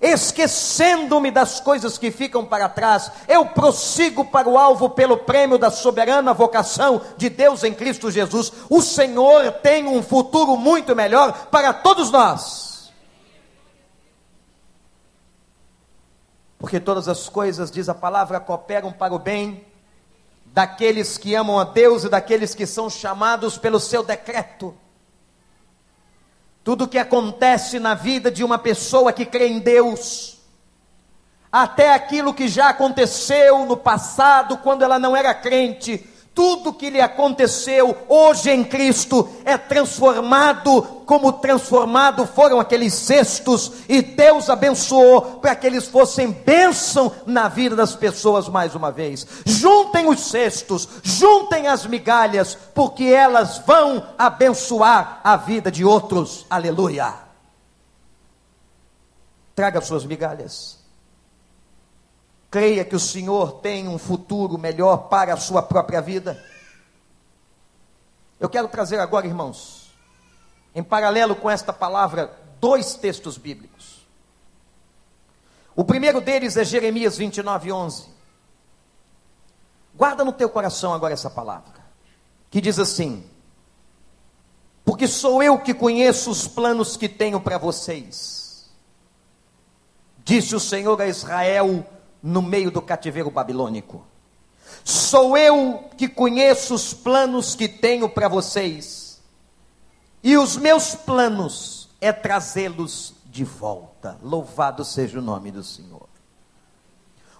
esquecendo-me 0.00 1.30
das 1.30 1.60
coisas 1.60 1.98
que 1.98 2.10
ficam 2.10 2.44
para 2.44 2.68
trás, 2.68 3.10
eu 3.28 3.46
prossigo 3.46 4.24
para 4.24 4.48
o 4.48 4.58
alvo 4.58 4.90
pelo 4.90 5.18
prêmio 5.18 5.58
da 5.58 5.70
soberana 5.70 6.34
vocação 6.34 7.00
de 7.16 7.28
Deus 7.28 7.64
em 7.64 7.74
Cristo 7.74 8.10
Jesus. 8.10 8.52
O 8.68 8.82
Senhor 8.82 9.52
tem 9.62 9.86
um 9.86 10.02
futuro 10.02 10.56
muito 10.56 10.94
melhor 10.94 11.46
para 11.50 11.72
todos 11.72 12.10
nós. 12.10 12.92
Porque 16.58 16.80
todas 16.80 17.08
as 17.08 17.28
coisas, 17.28 17.70
diz 17.70 17.88
a 17.88 17.94
palavra, 17.94 18.40
cooperam 18.40 18.90
para 18.90 19.14
o 19.14 19.18
bem 19.18 19.64
daqueles 20.46 21.18
que 21.18 21.34
amam 21.34 21.58
a 21.58 21.64
Deus 21.64 22.04
e 22.04 22.08
daqueles 22.08 22.54
que 22.54 22.66
são 22.66 22.88
chamados 22.88 23.58
pelo 23.58 23.78
seu 23.78 24.02
decreto. 24.02 24.74
Tudo 26.66 26.88
que 26.88 26.98
acontece 26.98 27.78
na 27.78 27.94
vida 27.94 28.28
de 28.28 28.42
uma 28.42 28.58
pessoa 28.58 29.12
que 29.12 29.24
crê 29.24 29.46
em 29.46 29.60
Deus, 29.60 30.36
até 31.52 31.94
aquilo 31.94 32.34
que 32.34 32.48
já 32.48 32.70
aconteceu 32.70 33.64
no 33.66 33.76
passado, 33.76 34.58
quando 34.58 34.82
ela 34.82 34.98
não 34.98 35.14
era 35.14 35.32
crente, 35.32 36.04
tudo 36.36 36.74
que 36.74 36.90
lhe 36.90 37.00
aconteceu 37.00 37.96
hoje 38.06 38.50
em 38.50 38.62
Cristo 38.62 39.26
é 39.42 39.56
transformado, 39.56 40.82
como 41.06 41.32
transformado 41.32 42.26
foram 42.26 42.60
aqueles 42.60 42.92
cestos, 42.92 43.72
e 43.88 44.02
Deus 44.02 44.50
abençoou 44.50 45.22
para 45.40 45.56
que 45.56 45.66
eles 45.66 45.88
fossem 45.88 46.30
bênção 46.30 47.10
na 47.24 47.48
vida 47.48 47.74
das 47.74 47.96
pessoas 47.96 48.50
mais 48.50 48.74
uma 48.74 48.92
vez. 48.92 49.26
Juntem 49.46 50.10
os 50.10 50.28
cestos, 50.28 50.86
juntem 51.02 51.68
as 51.68 51.86
migalhas, 51.86 52.54
porque 52.74 53.04
elas 53.04 53.62
vão 53.66 54.06
abençoar 54.18 55.22
a 55.24 55.38
vida 55.38 55.70
de 55.70 55.86
outros. 55.86 56.44
Aleluia. 56.50 57.14
Traga 59.54 59.80
suas 59.80 60.04
migalhas. 60.04 60.75
Creia 62.56 62.86
que 62.86 62.96
o 62.96 62.98
Senhor 62.98 63.60
tem 63.60 63.86
um 63.86 63.98
futuro 63.98 64.56
melhor 64.56 65.10
para 65.10 65.34
a 65.34 65.36
sua 65.36 65.60
própria 65.60 66.00
vida. 66.00 66.42
Eu 68.40 68.48
quero 68.48 68.66
trazer 68.66 68.98
agora, 68.98 69.26
irmãos, 69.26 69.92
em 70.74 70.82
paralelo 70.82 71.36
com 71.36 71.50
esta 71.50 71.70
palavra, 71.70 72.34
dois 72.58 72.94
textos 72.94 73.36
bíblicos. 73.36 74.06
O 75.74 75.84
primeiro 75.84 76.18
deles 76.18 76.56
é 76.56 76.64
Jeremias 76.64 77.18
29, 77.18 77.70
11. 77.70 78.06
Guarda 79.94 80.24
no 80.24 80.32
teu 80.32 80.48
coração 80.48 80.94
agora 80.94 81.12
essa 81.12 81.28
palavra, 81.28 81.74
que 82.50 82.62
diz 82.62 82.78
assim: 82.78 83.22
Porque 84.82 85.06
sou 85.06 85.42
eu 85.42 85.58
que 85.58 85.74
conheço 85.74 86.30
os 86.30 86.48
planos 86.48 86.96
que 86.96 87.06
tenho 87.06 87.38
para 87.38 87.58
vocês, 87.58 88.70
disse 90.24 90.56
o 90.56 90.60
Senhor 90.60 90.98
a 91.02 91.06
Israel 91.06 91.86
no 92.26 92.42
meio 92.42 92.72
do 92.72 92.82
cativeiro 92.82 93.30
babilônico. 93.30 94.04
Sou 94.84 95.38
eu 95.38 95.84
que 95.96 96.08
conheço 96.08 96.74
os 96.74 96.92
planos 96.92 97.54
que 97.54 97.68
tenho 97.68 98.08
para 98.08 98.26
vocês, 98.26 99.22
e 100.24 100.36
os 100.36 100.56
meus 100.56 100.96
planos 100.96 101.88
é 102.00 102.12
trazê-los 102.12 103.14
de 103.26 103.44
volta. 103.44 104.18
Louvado 104.20 104.84
seja 104.84 105.20
o 105.20 105.22
nome 105.22 105.52
do 105.52 105.62
Senhor. 105.62 106.08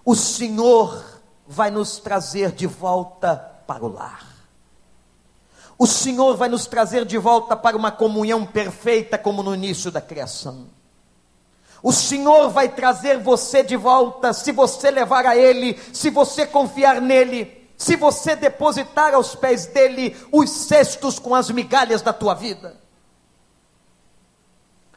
O 0.05 0.15
Senhor 0.15 1.21
vai 1.45 1.69
nos 1.69 1.97
trazer 1.99 2.53
de 2.53 2.65
volta 2.65 3.35
para 3.67 3.83
o 3.83 3.91
lar. 3.91 4.25
O 5.77 5.85
Senhor 5.85 6.37
vai 6.37 6.47
nos 6.47 6.65
trazer 6.65 7.03
de 7.03 7.17
volta 7.17 7.57
para 7.57 7.75
uma 7.75 7.91
comunhão 7.91 8.45
perfeita, 8.45 9.17
como 9.17 9.43
no 9.43 9.53
início 9.53 9.91
da 9.91 9.99
criação. 9.99 10.76
O 11.81 11.91
Senhor 11.91 12.49
vai 12.49 12.69
trazer 12.69 13.19
você 13.19 13.63
de 13.63 13.75
volta 13.75 14.33
se 14.33 14.51
você 14.51 14.89
levar 14.89 15.25
a 15.25 15.37
Ele, 15.37 15.79
se 15.93 16.09
você 16.09 16.45
confiar 16.45 16.99
nele, 16.99 17.69
se 17.77 17.95
você 17.95 18.35
depositar 18.35 19.13
aos 19.13 19.35
pés 19.35 19.67
dele 19.67 20.17
os 20.31 20.49
cestos 20.49 21.19
com 21.19 21.35
as 21.35 21.51
migalhas 21.51 22.01
da 22.01 22.11
tua 22.11 22.33
vida. 22.33 22.81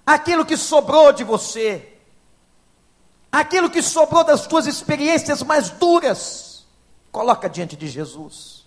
Aquilo 0.06 0.46
que 0.46 0.56
sobrou 0.56 1.12
de 1.12 1.22
você, 1.22 1.96
aquilo 3.30 3.68
que 3.68 3.82
sobrou 3.82 4.24
das 4.24 4.46
tuas 4.46 4.66
experiências 4.66 5.42
mais 5.42 5.68
duras, 5.68 6.66
coloca 7.12 7.48
diante 7.48 7.76
de 7.76 7.86
Jesus. 7.86 8.66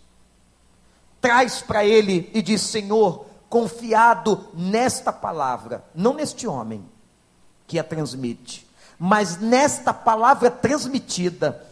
Traz 1.20 1.62
para 1.62 1.84
ele 1.84 2.30
e 2.34 2.42
diz: 2.42 2.62
Senhor, 2.62 3.26
confiado 3.50 4.48
nesta 4.54 5.12
palavra, 5.12 5.84
não 5.96 6.14
neste 6.14 6.46
homem 6.46 6.93
que 7.68 7.80
a 7.80 7.84
transmite, 7.84 8.68
mas 8.98 9.38
nesta 9.38 9.94
palavra 9.94 10.50
transmitida, 10.52 11.66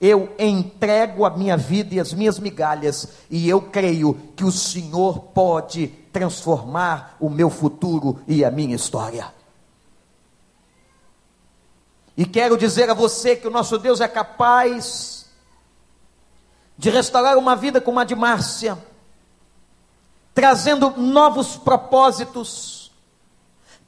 eu 0.00 0.34
entrego 0.36 1.24
a 1.24 1.30
minha 1.30 1.56
vida 1.56 1.94
e 1.94 2.00
as 2.00 2.12
minhas 2.12 2.38
migalhas, 2.38 3.08
e 3.30 3.48
eu 3.48 3.62
creio 3.62 4.14
que 4.34 4.42
o 4.42 4.50
Senhor 4.50 5.20
pode 5.20 5.86
transformar 6.12 7.16
o 7.20 7.30
meu 7.30 7.48
futuro 7.48 8.20
e 8.26 8.44
a 8.44 8.50
minha 8.50 8.74
história. 8.74 9.32
E 12.16 12.26
quero 12.26 12.58
dizer 12.58 12.90
a 12.90 12.94
você 12.94 13.36
que 13.36 13.46
o 13.46 13.50
nosso 13.50 13.78
Deus 13.78 14.00
é 14.00 14.08
capaz 14.08 15.30
de 16.76 16.90
restaurar 16.90 17.38
uma 17.38 17.54
vida 17.54 17.80
como 17.80 18.00
a 18.00 18.04
de 18.04 18.16
Márcia, 18.16 18.76
trazendo 20.34 20.90
novos 20.96 21.56
propósitos, 21.56 22.81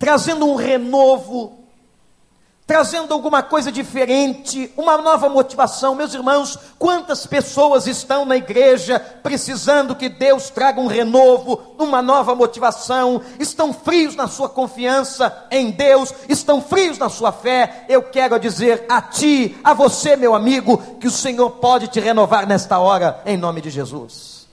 trazendo 0.04 0.44
um 0.44 0.54
renovo, 0.54 1.60
trazendo 2.66 3.14
alguma 3.14 3.42
coisa 3.42 3.72
diferente, 3.72 4.70
uma 4.76 4.98
nova 4.98 5.30
motivação. 5.30 5.94
Meus 5.94 6.12
irmãos, 6.12 6.58
quantas 6.78 7.26
pessoas 7.26 7.86
estão 7.86 8.26
na 8.26 8.36
igreja 8.36 9.00
precisando 9.00 9.96
que 9.96 10.10
Deus 10.10 10.50
traga 10.50 10.78
um 10.78 10.88
renovo, 10.88 11.74
uma 11.78 12.02
nova 12.02 12.34
motivação, 12.34 13.22
estão 13.40 13.72
frios 13.72 14.14
na 14.14 14.28
sua 14.28 14.46
confiança 14.46 15.46
em 15.50 15.70
Deus, 15.70 16.12
estão 16.28 16.60
frios 16.60 16.98
na 16.98 17.08
sua 17.08 17.32
fé. 17.32 17.86
Eu 17.88 18.02
quero 18.02 18.38
dizer 18.38 18.84
a 18.90 19.00
ti, 19.00 19.58
a 19.64 19.72
você, 19.72 20.16
meu 20.16 20.34
amigo, 20.34 20.76
que 21.00 21.06
o 21.06 21.10
Senhor 21.10 21.48
pode 21.52 21.88
te 21.88 21.98
renovar 21.98 22.46
nesta 22.46 22.78
hora, 22.78 23.22
em 23.24 23.38
nome 23.38 23.62
de 23.62 23.70
Jesus. 23.70 24.46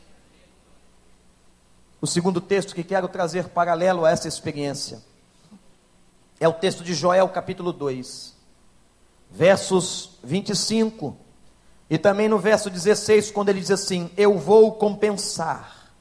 O 1.99 2.07
segundo 2.07 2.39
texto 2.39 2.73
que 2.73 2.85
quero 2.85 3.09
trazer 3.09 3.49
paralelo 3.49 4.05
a 4.05 4.11
essa 4.11 4.29
experiência 4.29 5.10
é 6.41 6.47
o 6.47 6.53
texto 6.53 6.83
de 6.83 6.95
Joel, 6.95 7.29
capítulo 7.29 7.71
2, 7.71 8.35
versos 9.29 10.17
25, 10.23 11.15
e 11.87 11.99
também 11.99 12.27
no 12.27 12.39
verso 12.39 12.67
16, 12.67 13.29
quando 13.29 13.49
ele 13.49 13.59
diz 13.59 13.69
assim: 13.69 14.09
Eu 14.17 14.39
vou 14.39 14.71
compensar, 14.71 15.93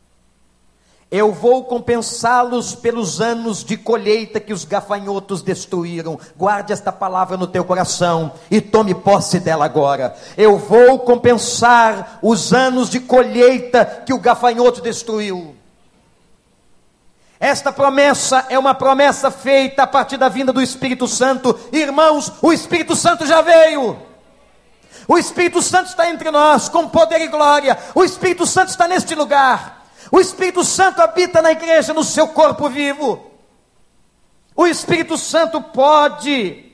eu 1.11 1.31
vou 1.31 1.64
compensá-los 1.64 2.74
pelos 2.74 3.20
anos 3.20 3.62
de 3.62 3.76
colheita 3.76 4.40
que 4.40 4.55
os 4.55 4.64
gafanhotos 4.64 5.42
destruíram. 5.42 6.18
Guarde 6.35 6.72
esta 6.72 6.90
palavra 6.90 7.37
no 7.37 7.46
teu 7.46 7.62
coração 7.62 8.33
e 8.50 8.62
tome 8.62 8.94
posse 8.94 9.40
dela 9.40 9.66
agora. 9.66 10.16
Eu 10.38 10.57
vou 10.57 11.00
compensar 11.00 12.18
os 12.22 12.55
anos 12.55 12.88
de 12.88 12.98
colheita 12.98 13.85
que 14.07 14.14
o 14.14 14.20
gafanhoto 14.20 14.81
destruiu. 14.81 15.59
Esta 17.40 17.72
promessa 17.72 18.44
é 18.50 18.59
uma 18.59 18.74
promessa 18.74 19.31
feita 19.31 19.85
a 19.85 19.87
partir 19.87 20.18
da 20.18 20.29
vinda 20.29 20.53
do 20.53 20.61
Espírito 20.61 21.09
Santo. 21.09 21.59
Irmãos, 21.72 22.31
o 22.42 22.53
Espírito 22.53 22.94
Santo 22.94 23.26
já 23.26 23.40
veio. 23.40 23.98
O 25.09 25.16
Espírito 25.16 25.62
Santo 25.62 25.87
está 25.87 26.11
entre 26.11 26.31
nós 26.31 26.68
com 26.68 26.87
poder 26.87 27.18
e 27.22 27.29
glória. 27.29 27.79
O 27.94 28.05
Espírito 28.05 28.46
Santo 28.46 28.68
está 28.68 28.87
neste 28.87 29.14
lugar. 29.14 29.87
O 30.12 30.20
Espírito 30.20 30.62
Santo 30.62 31.00
habita 31.00 31.40
na 31.40 31.50
igreja, 31.50 31.94
no 31.94 32.05
seu 32.05 32.29
corpo 32.29 32.68
vivo. 32.68 33.31
O 34.55 34.66
Espírito 34.66 35.16
Santo 35.16 35.62
pode 35.62 36.70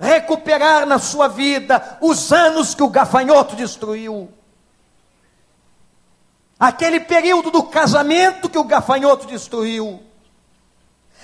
recuperar 0.00 0.84
na 0.84 0.98
sua 0.98 1.28
vida 1.28 1.96
os 2.00 2.32
anos 2.32 2.74
que 2.74 2.82
o 2.82 2.88
gafanhoto 2.88 3.54
destruiu. 3.54 4.28
Aquele 6.58 6.98
período 6.98 7.52
do 7.52 7.62
casamento 7.62 8.48
que 8.48 8.58
o 8.58 8.64
gafanhoto 8.64 9.24
destruiu 9.28 10.07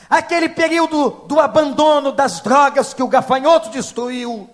aquele 0.09 0.49
período 0.49 1.11
do 1.27 1.41
abandono 1.41 2.13
das 2.13 2.41
drogas 2.41 2.95
que 2.95 3.03
o 3.03 3.09
gafanhoto 3.09 3.71
destruiu, 3.71 4.49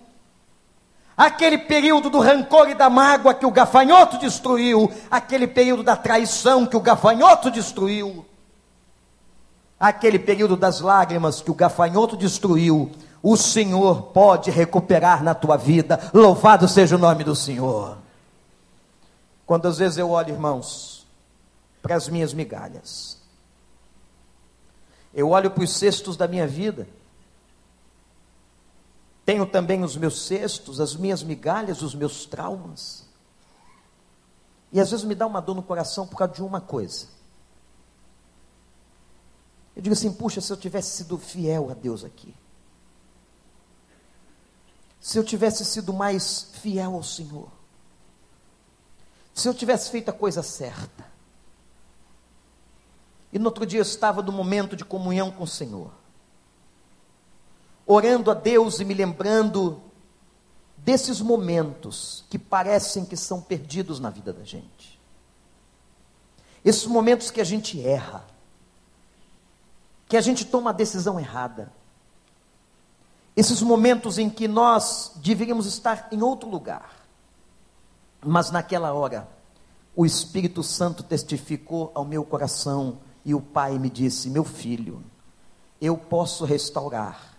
aquele 1.15 1.57
período 1.57 2.09
do 2.09 2.19
rancor 2.19 2.69
e 2.69 2.73
da 2.73 2.89
mágoa 2.89 3.33
que 3.33 3.45
o 3.45 3.51
gafanhoto 3.51 4.17
destruiu, 4.17 4.91
aquele 5.09 5.47
período 5.47 5.83
da 5.83 5.95
traição 5.95 6.65
que 6.65 6.75
o 6.75 6.81
gafanhoto 6.81 7.51
destruiu, 7.51 8.25
aquele 9.79 10.19
período 10.19 10.55
das 10.55 10.79
lágrimas 10.79 11.41
que 11.41 11.51
o 11.51 11.55
gafanhoto 11.55 12.17
destruiu, 12.17 12.91
o 13.23 13.37
Senhor 13.37 14.03
pode 14.13 14.49
recuperar 14.49 15.23
na 15.23 15.35
tua 15.35 15.57
vida. 15.57 15.99
Louvado 16.13 16.67
seja 16.67 16.95
o 16.95 16.99
nome 16.99 17.23
do 17.23 17.35
Senhor. 17.35 17.97
Quando 19.45 19.67
às 19.67 19.77
vezes 19.77 19.97
eu 19.97 20.09
olho, 20.09 20.33
irmãos, 20.33 21.05
para 21.81 21.95
as 21.95 22.09
minhas 22.09 22.33
migalhas, 22.33 23.20
eu 25.13 25.29
olho 25.29 25.51
para 25.51 25.63
os 25.63 25.73
cestos 25.73 26.15
da 26.15 26.27
minha 26.27 26.47
vida. 26.47 26.87
Tenho 29.25 29.45
também 29.45 29.83
os 29.83 29.95
meus 29.95 30.25
cestos, 30.25 30.79
as 30.79 30.95
minhas 30.95 31.21
migalhas, 31.21 31.81
os 31.81 31.93
meus 31.93 32.25
traumas. 32.25 33.05
E 34.71 34.79
às 34.79 34.89
vezes 34.91 35.05
me 35.05 35.13
dá 35.13 35.27
uma 35.27 35.41
dor 35.41 35.55
no 35.55 35.63
coração 35.63 36.07
por 36.07 36.17
causa 36.17 36.33
de 36.33 36.41
uma 36.41 36.61
coisa. 36.61 37.07
Eu 39.75 39.81
digo 39.81 39.93
assim: 39.93 40.11
puxa, 40.11 40.39
se 40.39 40.51
eu 40.51 40.57
tivesse 40.57 40.97
sido 40.97 41.17
fiel 41.17 41.69
a 41.69 41.73
Deus 41.73 42.03
aqui. 42.03 42.33
Se 44.99 45.17
eu 45.17 45.23
tivesse 45.23 45.65
sido 45.65 45.93
mais 45.93 46.49
fiel 46.61 46.93
ao 46.93 47.03
Senhor. 47.03 47.51
Se 49.33 49.47
eu 49.47 49.53
tivesse 49.53 49.89
feito 49.89 50.09
a 50.09 50.13
coisa 50.13 50.43
certa. 50.43 51.10
E 53.31 53.39
no 53.39 53.45
outro 53.45 53.65
dia 53.65 53.79
eu 53.79 53.83
estava 53.83 54.21
no 54.21 54.31
momento 54.31 54.75
de 54.75 54.83
comunhão 54.83 55.31
com 55.31 55.43
o 55.43 55.47
Senhor, 55.47 55.91
orando 57.85 58.29
a 58.29 58.33
Deus 58.33 58.79
e 58.79 58.85
me 58.85 58.93
lembrando 58.93 59.81
desses 60.77 61.21
momentos 61.21 62.25
que 62.29 62.37
parecem 62.37 63.05
que 63.05 63.15
são 63.15 63.41
perdidos 63.41 63.99
na 63.99 64.09
vida 64.09 64.33
da 64.33 64.43
gente. 64.43 64.99
Esses 66.63 66.85
momentos 66.85 67.31
que 67.31 67.41
a 67.41 67.43
gente 67.43 67.81
erra, 67.85 68.25
que 70.07 70.17
a 70.17 70.21
gente 70.21 70.45
toma 70.45 70.71
a 70.71 70.73
decisão 70.73 71.19
errada. 71.19 71.71
Esses 73.35 73.61
momentos 73.61 74.17
em 74.17 74.29
que 74.29 74.47
nós 74.47 75.13
deveríamos 75.15 75.65
estar 75.65 76.09
em 76.11 76.21
outro 76.21 76.49
lugar, 76.49 77.07
mas 78.23 78.51
naquela 78.51 78.93
hora, 78.93 79.27
o 79.95 80.05
Espírito 80.05 80.61
Santo 80.61 81.01
testificou 81.01 81.91
ao 81.95 82.03
meu 82.05 82.23
coração 82.23 82.99
e 83.23 83.33
o 83.33 83.41
pai 83.41 83.77
me 83.77 83.89
disse: 83.89 84.29
Meu 84.29 84.43
filho, 84.43 85.03
eu 85.79 85.97
posso 85.97 86.45
restaurar 86.45 87.37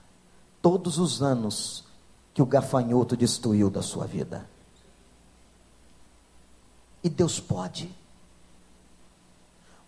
todos 0.60 0.98
os 0.98 1.22
anos 1.22 1.84
que 2.32 2.42
o 2.42 2.46
gafanhoto 2.46 3.16
destruiu 3.16 3.68
da 3.68 3.82
sua 3.82 4.06
vida. 4.06 4.48
E 7.02 7.08
Deus 7.08 7.40
pode. 7.40 7.94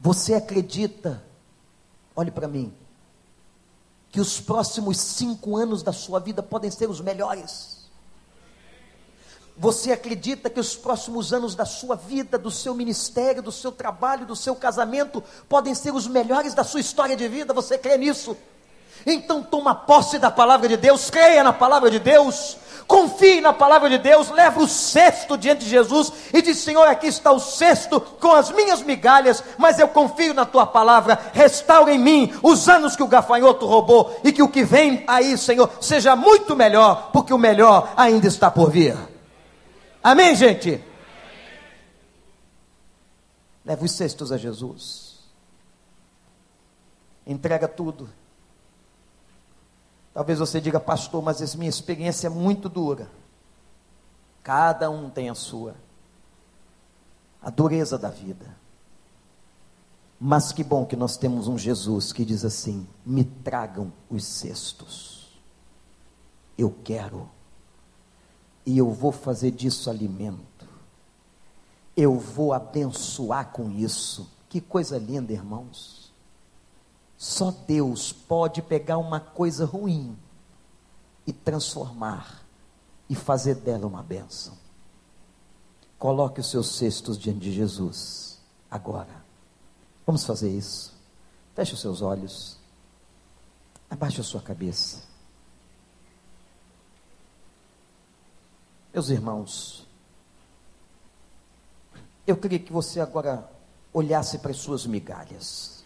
Você 0.01 0.35
acredita, 0.35 1.25
olhe 2.15 2.31
para 2.31 2.49
mim, 2.49 2.75
que 4.11 4.21
os 4.21 4.41
próximos 4.41 4.99
cinco 4.99 5.57
anos 5.57 5.83
da 5.83 5.93
sua 5.93 6.21
vida 6.21 6.43
podem 6.43 6.71
ser 6.71 6.91
os 6.91 7.01
melhores? 7.01 7.74
Você 9.57 9.93
acredita 9.93 10.51
que 10.51 10.59
os 10.59 10.75
próximos 10.75 11.33
anos 11.33 11.55
da 11.55 11.65
sua 11.65 11.95
vida, 11.95 12.37
do 12.37 12.51
seu 12.51 12.75
ministério, 12.75 13.41
do 13.41 13.53
seu 13.53 13.71
trabalho, 13.71 14.27
do 14.27 14.35
seu 14.35 14.57
casamento, 14.57 15.23
podem 15.49 15.75
ser 15.75 15.95
os 15.95 16.09
melhores 16.09 16.55
da 16.55 16.65
sua 16.65 16.81
história 16.81 17.15
de 17.15 17.29
vida? 17.29 17.55
Você 17.55 17.79
crê 17.79 17.97
nisso? 17.97 18.37
Então 19.07 19.43
toma 19.43 19.75
posse 19.75 20.19
da 20.19 20.31
palavra 20.31 20.67
de 20.69 20.77
Deus, 20.77 21.09
creia 21.09 21.45
na 21.45 21.53
palavra 21.53 21.89
de 21.89 22.01
Deus, 22.01 22.57
confie 22.89 23.41
na 23.41 23.53
palavra 23.53 23.89
de 23.89 23.99
Deus, 23.99 24.29
leva 24.31 24.61
o 24.61 24.67
cesto 24.67 25.37
diante 25.37 25.65
de 25.65 25.71
Jesus 25.71 26.13
e 26.33 26.43
diz: 26.43 26.59
Senhor, 26.59 26.89
aqui 26.89 27.07
está 27.07 27.31
o 27.31 27.39
cesto 27.39 28.01
com 28.01 28.33
as 28.33 28.51
minhas 28.51 28.83
migalhas, 28.83 29.45
mas 29.57 29.79
eu 29.79 29.87
confio 29.87 30.35
na 30.35 30.45
tua 30.45 30.67
palavra, 30.67 31.31
restaura 31.33 31.93
em 31.93 31.99
mim 31.99 32.35
os 32.43 32.69
anos 32.69 32.97
que 32.97 33.03
o 33.05 33.09
gafanhoto 33.09 33.67
roubou 33.67 34.19
e 34.25 34.33
que 34.33 34.43
o 34.43 34.49
que 34.49 34.65
vem 34.65 35.05
aí, 35.07 35.39
Senhor, 35.39 35.71
seja 35.81 36.17
muito 36.17 36.57
melhor, 36.57 37.11
porque 37.13 37.33
o 37.33 37.39
melhor 37.39 37.93
ainda 37.97 38.27
está 38.27 38.51
por 38.51 38.71
vir. 38.71 39.14
Amém, 40.05 40.37
gente? 40.37 40.85
Leva 43.65 43.83
os 43.83 43.93
cestos 43.93 44.31
a 44.31 44.37
Jesus. 44.37 45.21
Entrega 47.27 47.67
tudo. 47.67 48.11
Talvez 50.13 50.39
você 50.39 50.61
diga, 50.61 50.79
pastor, 50.79 51.23
mas 51.23 51.41
essa 51.41 51.57
minha 51.57 51.71
experiência 51.71 52.27
é 52.27 52.31
muito 52.31 52.69
dura. 52.69 53.09
Cada 54.43 54.91
um 54.91 55.09
tem 55.09 55.31
a 55.31 55.35
sua. 55.35 55.75
A 57.41 57.49
dureza 57.49 57.97
da 57.97 58.11
vida. 58.11 58.45
Mas 60.21 60.53
que 60.53 60.63
bom 60.63 60.85
que 60.85 60.97
nós 60.97 61.17
temos 61.17 61.49
um 61.49 61.57
Jesus 61.57 62.13
que 62.13 62.27
diz 62.27 62.45
assim: 62.45 62.87
me 63.07 63.25
tragam 63.25 63.91
os 64.11 64.23
cestos. 64.23 65.41
Eu 66.59 66.77
quero 66.85 67.31
e 68.67 68.79
eu 68.79 68.91
vou 68.91 69.13
fazer 69.13 69.51
disso 69.51 69.91
alimento. 69.91 70.67
Eu 71.97 72.19
vou 72.19 72.53
abençoar 72.53 73.53
com 73.53 73.71
isso. 73.71 74.31
Que 74.49 74.61
coisa 74.61 74.99
linda, 74.99 75.33
irmãos. 75.33 76.13
Só 77.17 77.51
Deus 77.51 78.13
pode 78.13 78.63
pegar 78.63 78.99
uma 78.99 79.21
coisa 79.21 79.65
ruim 79.65 80.17
e 81.27 81.33
transformar 81.33 82.45
e 83.09 83.15
fazer 83.15 83.57
dela 83.57 83.87
uma 83.87 84.03
bênção. 84.03 84.55
Coloque 85.99 86.41
os 86.41 86.51
seus 86.51 86.77
cestos 86.77 87.19
diante 87.19 87.41
de 87.41 87.53
Jesus 87.53 88.39
agora. 88.71 89.25
Vamos 90.07 90.25
fazer 90.25 90.51
isso. 90.51 90.93
Feche 91.55 91.75
os 91.75 91.81
seus 91.81 92.03
olhos. 92.03 92.59
Abaixe 93.89 94.21
a 94.21 94.25
sua 94.25 94.41
cabeça. 94.41 95.14
Meus 98.95 99.11
irmãos, 99.11 99.89
eu 102.25 102.37
queria 102.37 102.61
que 102.61 102.73
você 102.73 103.01
agora 103.01 103.51
olhasse 103.93 104.39
para 104.39 104.53
as 104.53 104.57
suas 104.57 104.87
migalhas. 104.87 105.83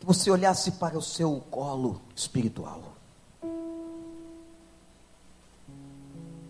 Que 0.00 0.04
você 0.04 0.28
olhasse 0.28 0.72
para 0.72 0.98
o 0.98 1.02
seu 1.02 1.40
colo 1.52 2.02
espiritual. 2.16 2.82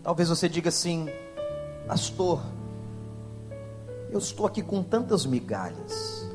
Talvez 0.01 0.29
você 0.29 0.49
diga 0.49 0.69
assim, 0.69 1.09
pastor, 1.87 2.41
eu 4.09 4.17
estou 4.17 4.47
aqui 4.47 4.63
com 4.63 4.81
tantas 4.81 5.27
migalhas, 5.27 6.25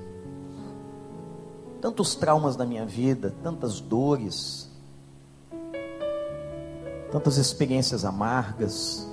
tantos 1.81 2.15
traumas 2.15 2.57
na 2.57 2.65
minha 2.65 2.85
vida, 2.85 3.35
tantas 3.43 3.81
dores, 3.81 4.69
tantas 7.11 7.37
experiências 7.37 8.05
amargas, 8.05 9.07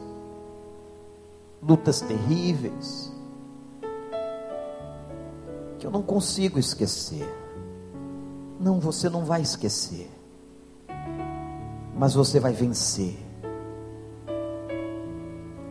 lutas 1.61 2.01
terríveis, 2.01 3.11
que 5.80 5.86
eu 5.88 5.91
não 5.91 6.01
consigo 6.01 6.59
esquecer. 6.59 7.28
Não, 8.59 8.80
você 8.80 9.09
não 9.09 9.26
vai 9.26 9.41
esquecer, 9.41 10.09
mas 11.95 12.13
você 12.13 12.39
vai 12.39 12.53
vencer. 12.53 13.18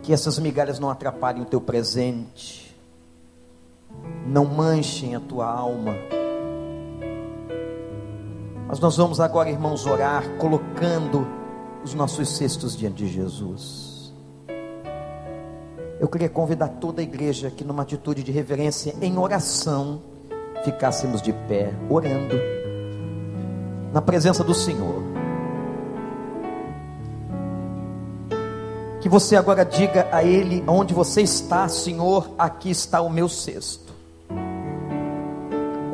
Que 0.02 0.12
essas 0.12 0.38
migalhas 0.38 0.78
não 0.78 0.90
atrapalhem 0.90 1.42
o 1.42 1.46
teu 1.46 1.60
presente, 1.60 2.76
não 4.26 4.44
manchem 4.44 5.14
a 5.16 5.20
tua 5.20 5.46
alma. 5.50 5.94
Mas 8.74 8.80
nós 8.80 8.96
vamos 8.96 9.20
agora, 9.20 9.48
irmãos, 9.48 9.86
orar, 9.86 10.28
colocando 10.36 11.24
os 11.84 11.94
nossos 11.94 12.28
cestos 12.28 12.76
diante 12.76 13.04
de 13.04 13.06
Jesus. 13.06 14.12
Eu 16.00 16.08
queria 16.08 16.28
convidar 16.28 16.66
toda 16.66 17.00
a 17.00 17.04
igreja 17.04 17.52
que, 17.52 17.62
numa 17.62 17.84
atitude 17.84 18.24
de 18.24 18.32
reverência, 18.32 18.92
em 19.00 19.16
oração, 19.16 20.02
ficássemos 20.64 21.22
de 21.22 21.32
pé, 21.32 21.72
orando, 21.88 22.34
na 23.92 24.02
presença 24.02 24.42
do 24.42 24.52
Senhor. 24.52 25.04
Que 29.00 29.08
você 29.08 29.36
agora 29.36 29.64
diga 29.64 30.08
a 30.10 30.24
Ele 30.24 30.64
onde 30.66 30.92
você 30.92 31.22
está, 31.22 31.68
Senhor, 31.68 32.28
aqui 32.36 32.70
está 32.70 33.00
o 33.00 33.08
meu 33.08 33.28
cesto. 33.28 33.83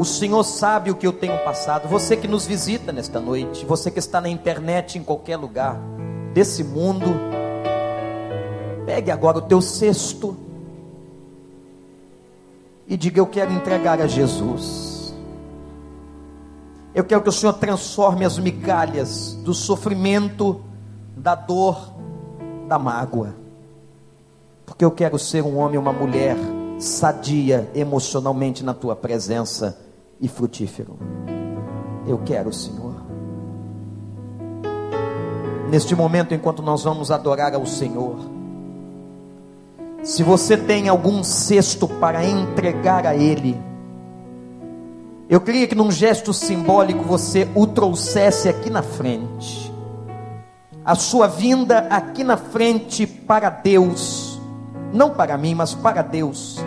O 0.00 0.04
Senhor 0.06 0.42
sabe 0.44 0.90
o 0.90 0.94
que 0.94 1.06
eu 1.06 1.12
tenho 1.12 1.36
passado. 1.44 1.86
Você 1.86 2.16
que 2.16 2.26
nos 2.26 2.46
visita 2.46 2.90
nesta 2.90 3.20
noite, 3.20 3.66
você 3.66 3.90
que 3.90 3.98
está 3.98 4.18
na 4.18 4.30
internet 4.30 4.96
em 4.96 5.02
qualquer 5.04 5.36
lugar 5.36 5.76
desse 6.32 6.64
mundo, 6.64 7.04
pegue 8.86 9.10
agora 9.10 9.36
o 9.36 9.42
teu 9.42 9.60
cesto 9.60 10.34
e 12.88 12.96
diga: 12.96 13.20
Eu 13.20 13.26
quero 13.26 13.52
entregar 13.52 14.00
a 14.00 14.06
Jesus. 14.06 15.12
Eu 16.94 17.04
quero 17.04 17.20
que 17.20 17.28
o 17.28 17.32
Senhor 17.32 17.52
transforme 17.52 18.24
as 18.24 18.38
migalhas 18.38 19.34
do 19.44 19.52
sofrimento, 19.52 20.62
da 21.14 21.34
dor, 21.34 21.92
da 22.66 22.78
mágoa. 22.78 23.36
Porque 24.64 24.82
eu 24.82 24.90
quero 24.90 25.18
ser 25.18 25.42
um 25.42 25.58
homem, 25.58 25.76
uma 25.76 25.92
mulher 25.92 26.38
sadia 26.78 27.70
emocionalmente 27.74 28.64
na 28.64 28.72
tua 28.72 28.96
presença 28.96 29.89
e 30.20 30.28
frutífero. 30.28 30.98
Eu 32.06 32.18
quero, 32.18 32.52
Senhor. 32.52 32.94
Neste 35.70 35.94
momento, 35.94 36.34
enquanto 36.34 36.62
nós 36.62 36.82
vamos 36.84 37.10
adorar 37.10 37.54
ao 37.54 37.64
Senhor, 37.64 38.16
se 40.02 40.22
você 40.22 40.56
tem 40.56 40.88
algum 40.88 41.22
cesto 41.22 41.86
para 41.86 42.24
entregar 42.24 43.06
a 43.06 43.14
Ele, 43.14 43.56
eu 45.28 45.40
queria 45.40 45.66
que 45.66 45.74
num 45.74 45.90
gesto 45.90 46.32
simbólico 46.34 47.04
você 47.04 47.48
o 47.54 47.66
trouxesse 47.66 48.48
aqui 48.48 48.68
na 48.68 48.82
frente 48.82 49.70
a 50.84 50.94
sua 50.94 51.26
vinda 51.26 51.86
aqui 51.90 52.24
na 52.24 52.36
frente 52.36 53.06
para 53.06 53.50
Deus, 53.50 54.40
não 54.92 55.10
para 55.10 55.36
mim, 55.36 55.54
mas 55.54 55.74
para 55.74 56.02
Deus, 56.02 56.58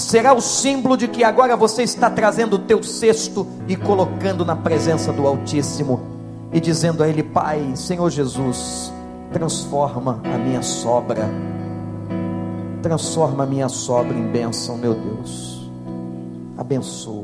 será 0.00 0.32
o 0.32 0.40
símbolo 0.40 0.96
de 0.96 1.06
que 1.08 1.22
agora 1.22 1.56
você 1.56 1.82
está 1.82 2.10
trazendo 2.10 2.56
o 2.56 2.58
teu 2.58 2.82
cesto 2.82 3.46
e 3.68 3.76
colocando 3.76 4.44
na 4.44 4.56
presença 4.56 5.12
do 5.12 5.26
Altíssimo 5.26 6.00
e 6.52 6.60
dizendo 6.60 7.02
a 7.02 7.08
Ele: 7.08 7.22
Pai, 7.22 7.72
Senhor 7.76 8.08
Jesus, 8.10 8.92
transforma 9.32 10.20
a 10.24 10.38
minha 10.38 10.62
sobra, 10.62 11.28
transforma 12.82 13.44
a 13.44 13.46
minha 13.46 13.68
sobra 13.68 14.16
em 14.16 14.26
bênção, 14.30 14.76
meu 14.76 14.94
Deus, 14.94 15.70
abençoa. 16.56 17.19